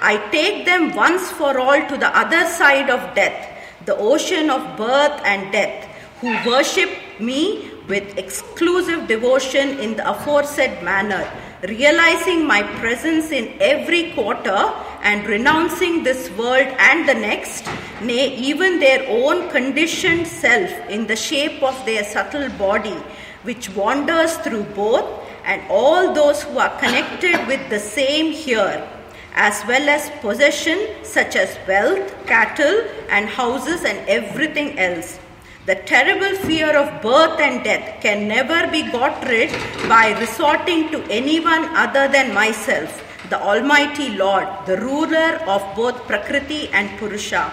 I 0.00 0.18
take 0.30 0.66
them 0.66 0.94
once 0.94 1.30
for 1.30 1.58
all 1.58 1.88
to 1.88 1.96
the 1.96 2.18
other 2.18 2.46
side 2.48 2.90
of 2.90 3.14
death 3.14 3.52
the 3.86 3.96
ocean 3.96 4.50
of 4.50 4.76
birth 4.76 5.22
and 5.24 5.52
death, 5.52 5.84
who 6.20 6.34
worship 6.44 6.90
me 7.20 7.70
with 7.88 8.18
exclusive 8.18 9.06
devotion 9.06 9.78
in 9.78 9.96
the 9.96 10.10
aforesaid 10.10 10.82
manner, 10.82 11.30
realizing 11.68 12.46
my 12.46 12.62
presence 12.80 13.30
in 13.30 13.56
every 13.60 14.12
quarter 14.12 14.72
and 15.02 15.26
renouncing 15.26 16.02
this 16.02 16.30
world 16.30 16.66
and 16.78 17.08
the 17.08 17.14
next, 17.14 17.66
nay, 18.02 18.34
even 18.36 18.80
their 18.80 19.06
own 19.08 19.48
conditioned 19.50 20.26
self 20.26 20.70
in 20.88 21.06
the 21.06 21.16
shape 21.16 21.62
of 21.62 21.86
their 21.86 22.04
subtle 22.04 22.48
body, 22.58 22.96
which 23.42 23.70
wanders 23.70 24.36
through 24.38 24.64
both, 24.74 25.06
and 25.44 25.62
all 25.70 26.12
those 26.12 26.42
who 26.42 26.58
are 26.58 26.76
connected 26.80 27.46
with 27.46 27.70
the 27.70 27.78
same 27.78 28.32
here 28.32 28.88
as 29.36 29.62
well 29.68 29.88
as 29.88 30.10
possession 30.20 30.78
such 31.04 31.36
as 31.36 31.58
wealth, 31.68 32.10
cattle, 32.26 32.82
and 33.10 33.28
houses, 33.28 33.84
and 33.84 33.98
everything 34.08 34.78
else. 34.78 35.18
The 35.66 35.74
terrible 35.74 36.36
fear 36.46 36.76
of 36.78 37.02
birth 37.02 37.40
and 37.40 37.64
death 37.64 38.00
can 38.00 38.28
never 38.28 38.70
be 38.70 38.82
got 38.92 39.26
rid 39.26 39.50
by 39.88 40.16
resorting 40.20 40.92
to 40.92 41.02
anyone 41.10 41.64
other 41.74 42.06
than 42.06 42.32
myself, 42.32 43.02
the 43.30 43.40
Almighty 43.40 44.10
Lord, 44.10 44.46
the 44.66 44.76
ruler 44.76 45.40
of 45.54 45.64
both 45.74 46.06
Prakriti 46.06 46.68
and 46.68 46.88
Purusha, 47.00 47.52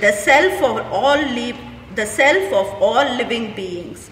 the 0.00 0.12
self 0.12 0.54
of 0.62 0.90
all 0.90 1.20
li- 1.20 1.60
the 1.94 2.06
self 2.06 2.50
of 2.62 2.82
all 2.82 3.04
living 3.20 3.54
beings. 3.54 4.08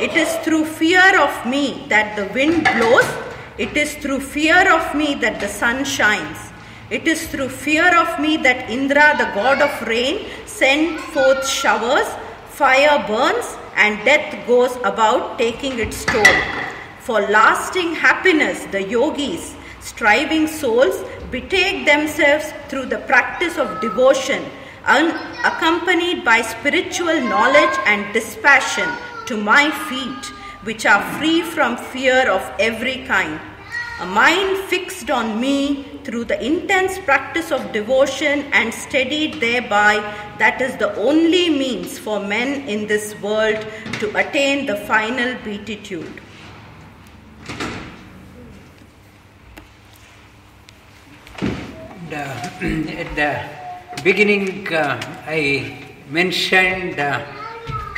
It 0.00 0.14
is 0.14 0.36
through 0.44 0.66
fear 0.66 1.20
of 1.20 1.34
me 1.44 1.84
that 1.88 2.14
the 2.14 2.32
wind 2.32 2.62
blows. 2.76 3.08
It 3.58 3.76
is 3.76 3.96
through 3.96 4.20
fear 4.20 4.62
of 4.72 4.94
me 4.94 5.16
that 5.16 5.40
the 5.40 5.48
sun 5.48 5.84
shines. 5.84 6.38
It 6.88 7.08
is 7.08 7.26
through 7.26 7.48
fear 7.48 7.88
of 7.98 8.20
me 8.20 8.36
that 8.36 8.70
Indra, 8.70 9.16
the 9.18 9.30
god 9.34 9.60
of 9.60 9.88
rain, 9.88 10.28
sends 10.46 11.02
forth 11.06 11.48
showers, 11.48 12.06
fire 12.52 13.04
burns, 13.06 13.56
and 13.76 14.04
death 14.04 14.46
goes 14.46 14.76
about 14.84 15.38
taking 15.38 15.78
its 15.78 16.04
toll. 16.04 16.36
For 17.00 17.20
lasting 17.22 17.94
happiness, 17.94 18.64
the 18.70 18.82
yogis, 18.82 19.54
striving 19.80 20.46
souls, 20.46 21.02
betake 21.30 21.86
themselves 21.86 22.52
through 22.68 22.86
the 22.86 22.98
practice 22.98 23.56
of 23.56 23.80
devotion, 23.80 24.44
un- 24.84 25.16
accompanied 25.44 26.24
by 26.24 26.42
spiritual 26.42 27.20
knowledge 27.22 27.76
and 27.86 28.12
dispassion 28.12 28.88
to 29.26 29.36
my 29.36 29.70
feet, 29.88 30.26
which 30.64 30.84
are 30.84 31.02
free 31.18 31.40
from 31.40 31.76
fear 31.76 32.30
of 32.30 32.42
every 32.58 33.04
kind. 33.06 33.40
A 34.00 34.06
mind 34.06 34.58
fixed 34.68 35.10
on 35.10 35.40
me 35.40 36.00
through 36.02 36.24
the 36.24 36.44
intense 36.44 36.98
practice 36.98 37.52
of 37.52 37.72
devotion 37.72 38.50
and 38.52 38.74
steadied 38.74 39.40
thereby, 39.40 40.00
that 40.38 40.60
is 40.60 40.76
the 40.76 40.94
only 40.96 41.50
means 41.50 41.98
for 41.98 42.18
men 42.18 42.68
in 42.68 42.86
this 42.86 43.14
world 43.20 43.64
to 44.00 44.16
attain 44.16 44.66
the 44.66 44.76
final 44.76 45.36
beatitude. 45.44 46.20
And, 51.40 52.14
uh, 52.14 53.00
at 53.02 53.14
the 53.14 54.02
beginning, 54.02 54.72
uh, 54.72 55.00
I 55.26 55.94
mentioned 56.10 56.98
uh, 56.98 57.24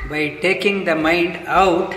by 0.09 0.38
taking 0.42 0.85
the 0.85 0.94
mind 0.94 1.46
out, 1.46 1.94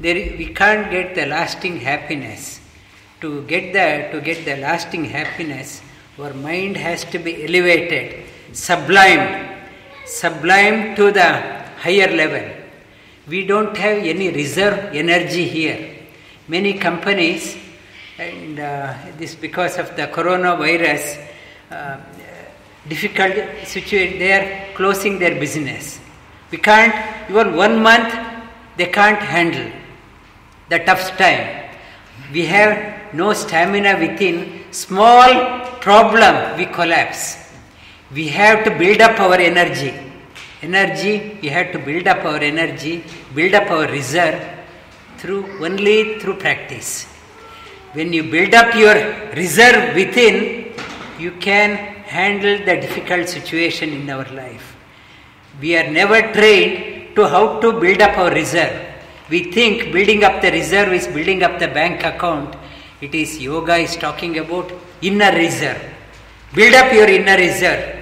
there, 0.00 0.14
we 0.14 0.52
can't 0.54 0.90
get 0.90 1.14
the 1.14 1.26
lasting 1.26 1.80
happiness. 1.80 2.60
To 3.22 3.42
get 3.46 3.72
the 3.72 4.12
to 4.12 4.20
get 4.20 4.44
the 4.44 4.56
lasting 4.56 5.06
happiness, 5.06 5.80
our 6.18 6.34
mind 6.34 6.76
has 6.76 7.04
to 7.12 7.18
be 7.18 7.44
elevated, 7.44 8.28
sublimed, 8.52 9.56
sublimed 10.04 10.96
to 10.96 11.10
the 11.12 11.28
higher 11.80 12.14
level. 12.14 12.44
We 13.26 13.46
don't 13.46 13.76
have 13.76 13.98
any 13.98 14.30
reserve 14.30 14.94
energy 14.94 15.48
here. 15.48 15.96
Many 16.46 16.74
companies, 16.74 17.56
and 18.18 18.60
uh, 18.60 18.94
this 19.18 19.34
because 19.34 19.78
of 19.78 19.96
the 19.96 20.06
coronavirus, 20.08 21.26
uh, 21.70 21.96
difficult 22.88 23.34
situation, 23.64 24.18
they 24.18 24.32
are 24.32 24.74
closing 24.74 25.18
their 25.18 25.40
business. 25.40 25.98
We 26.50 26.58
can't, 26.58 26.94
even 27.30 27.56
one 27.56 27.82
month, 27.82 28.14
they 28.76 28.86
can't 28.86 29.18
handle 29.18 29.72
the 30.68 30.78
tough 30.80 31.16
time. 31.16 31.70
We 32.32 32.46
have 32.46 33.05
no 33.16 33.32
stamina 33.32 33.92
within, 33.98 34.36
small 34.70 35.30
problem, 35.80 36.56
we 36.58 36.66
collapse. 36.66 37.22
We 38.12 38.28
have 38.28 38.64
to 38.64 38.70
build 38.82 39.00
up 39.00 39.18
our 39.20 39.34
energy. 39.34 39.92
Energy, 40.62 41.38
we 41.42 41.48
have 41.48 41.72
to 41.72 41.78
build 41.78 42.06
up 42.06 42.24
our 42.24 42.38
energy, 42.52 43.04
build 43.34 43.54
up 43.54 43.70
our 43.70 43.86
reserve 43.88 44.40
through 45.18 45.42
only 45.64 46.18
through 46.18 46.36
practice. 46.36 47.06
When 47.92 48.12
you 48.12 48.24
build 48.24 48.54
up 48.54 48.74
your 48.74 48.94
reserve 49.34 49.94
within, 49.94 50.72
you 51.18 51.32
can 51.32 51.76
handle 52.16 52.58
the 52.58 52.76
difficult 52.84 53.28
situation 53.28 53.90
in 53.90 54.08
our 54.10 54.28
life. 54.32 54.76
We 55.60 55.76
are 55.76 55.90
never 55.90 56.20
trained 56.32 57.16
to 57.16 57.26
how 57.26 57.60
to 57.60 57.72
build 57.80 58.02
up 58.02 58.18
our 58.18 58.30
reserve. 58.30 58.76
We 59.30 59.50
think 59.50 59.92
building 59.92 60.22
up 60.22 60.42
the 60.42 60.50
reserve 60.52 60.92
is 60.92 61.06
building 61.08 61.42
up 61.42 61.58
the 61.58 61.68
bank 61.68 62.04
account. 62.04 62.54
It 63.00 63.14
is 63.14 63.38
yoga 63.38 63.76
is 63.76 63.96
talking 63.96 64.38
about 64.38 64.72
inner 65.02 65.32
reserve. 65.32 65.82
Build 66.54 66.74
up 66.74 66.92
your 66.92 67.08
inner 67.08 67.36
reserve. 67.36 67.94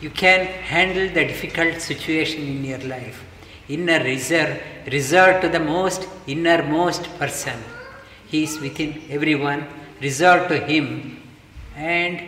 You 0.00 0.10
can 0.10 0.46
handle 0.46 1.08
the 1.08 1.24
difficult 1.26 1.80
situation 1.80 2.42
in 2.42 2.64
your 2.64 2.78
life. 2.78 3.24
Inner 3.68 4.02
reserve, 4.02 4.60
reserve 4.90 5.40
to 5.42 5.48
the 5.48 5.60
most 5.60 6.08
innermost 6.26 7.04
person. 7.18 7.58
He 8.26 8.42
is 8.42 8.58
within 8.60 9.02
everyone, 9.10 9.66
Reserve 10.00 10.48
to 10.48 10.58
him, 10.58 11.22
and 11.76 12.20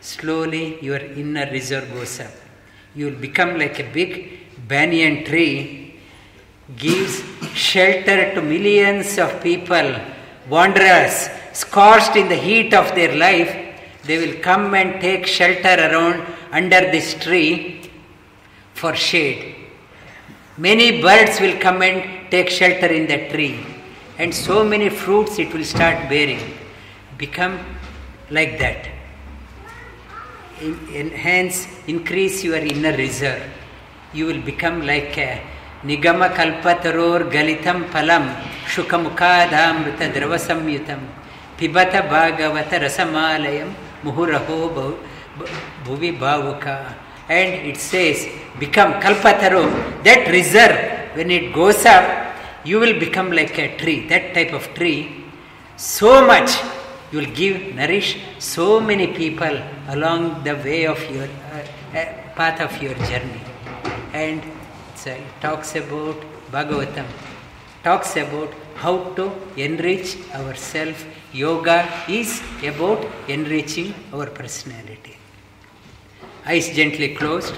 slowly 0.00 0.78
your 0.80 0.98
inner 0.98 1.46
reserve 1.50 1.92
goes 1.92 2.20
up. 2.20 2.32
You 2.94 3.06
will 3.06 3.20
become 3.20 3.58
like 3.58 3.78
a 3.80 3.90
big 3.92 4.38
banyan 4.66 5.24
tree, 5.24 6.00
gives 6.76 7.22
shelter 7.52 8.32
to 8.34 8.40
millions 8.40 9.18
of 9.18 9.42
people, 9.42 9.96
wanderers, 10.48 11.28
scorched 11.52 12.16
in 12.16 12.28
the 12.28 12.36
heat 12.36 12.72
of 12.74 12.94
their 12.94 13.14
life. 13.16 13.50
They 14.04 14.18
will 14.18 14.40
come 14.40 14.74
and 14.74 15.00
take 15.00 15.26
shelter 15.26 15.76
around 15.88 16.26
under 16.52 16.80
this 16.80 17.14
tree 17.14 17.90
for 18.74 18.94
shade. 18.94 19.54
Many 20.56 21.02
birds 21.02 21.40
will 21.40 21.58
come 21.58 21.82
and 21.82 22.30
take 22.30 22.48
shelter 22.48 22.86
in 22.86 23.06
that 23.08 23.30
tree, 23.30 23.58
and 24.18 24.34
so 24.34 24.64
many 24.64 24.88
fruits 24.88 25.38
it 25.38 25.52
will 25.52 25.64
start 25.64 26.08
bearing. 26.08 26.54
Become 27.16 27.58
like 28.30 28.58
that. 28.58 28.88
En- 30.60 30.88
enhance, 30.94 31.66
increase 31.86 32.42
your 32.42 32.56
inner 32.56 32.96
reserve. 32.96 33.42
You 34.12 34.26
will 34.26 34.40
become 34.40 34.86
like 34.86 35.16
a 35.18 35.42
Nigama 35.84 36.34
Kalpataror 36.34 37.30
Galitam 37.30 37.88
Palam 37.90 38.34
शुख 38.74 38.94
मुखाधा 39.04 39.64
द्रव 40.14 40.36
संयुत 40.38 40.88
पिबत 41.58 41.94
भागवत 42.10 42.74
रसमालय 42.84 43.58
मुहुरहो 44.04 44.58
भुवि 45.84 46.10
भावुका। 46.20 46.76
And 47.30 47.66
it 47.68 47.76
say 47.76 48.02
become 48.60 48.92
कल्पतरो 49.00 49.62
that 50.06 50.28
reserve 50.36 51.16
when 51.16 51.30
it 51.30 51.50
goes 51.54 51.84
you 52.66 52.78
will 52.80 52.98
become 52.98 53.32
like 53.38 53.58
a 53.60 53.66
tree 53.80 53.96
that 54.10 54.32
type 54.34 54.54
of 54.54 54.68
tree 54.74 54.92
so 55.78 56.20
much 56.30 56.58
you 57.14 57.20
will 57.20 57.30
give 57.38 57.54
nourish 57.76 58.14
so 58.44 58.68
many 58.88 59.06
people 59.18 59.56
along 59.94 60.30
the 60.44 60.56
way 60.64 60.84
of 60.86 61.04
your 61.14 61.30
path 62.38 62.62
of 62.64 62.84
your 62.84 63.06
journey 63.10 64.22
and 64.22 64.40
talks 65.42 65.76
about 65.76 66.22
Bhagavatam 66.52 67.06
talks 67.82 68.16
about 68.16 68.52
how 68.74 69.12
to 69.14 69.30
enrich 69.56 70.16
ourselves. 70.34 71.04
Yoga 71.32 71.88
is 72.08 72.42
about 72.62 73.04
enriching 73.28 73.94
our 74.12 74.26
personality. 74.26 75.16
Eyes 76.46 76.70
gently 76.74 77.14
closed. 77.14 77.54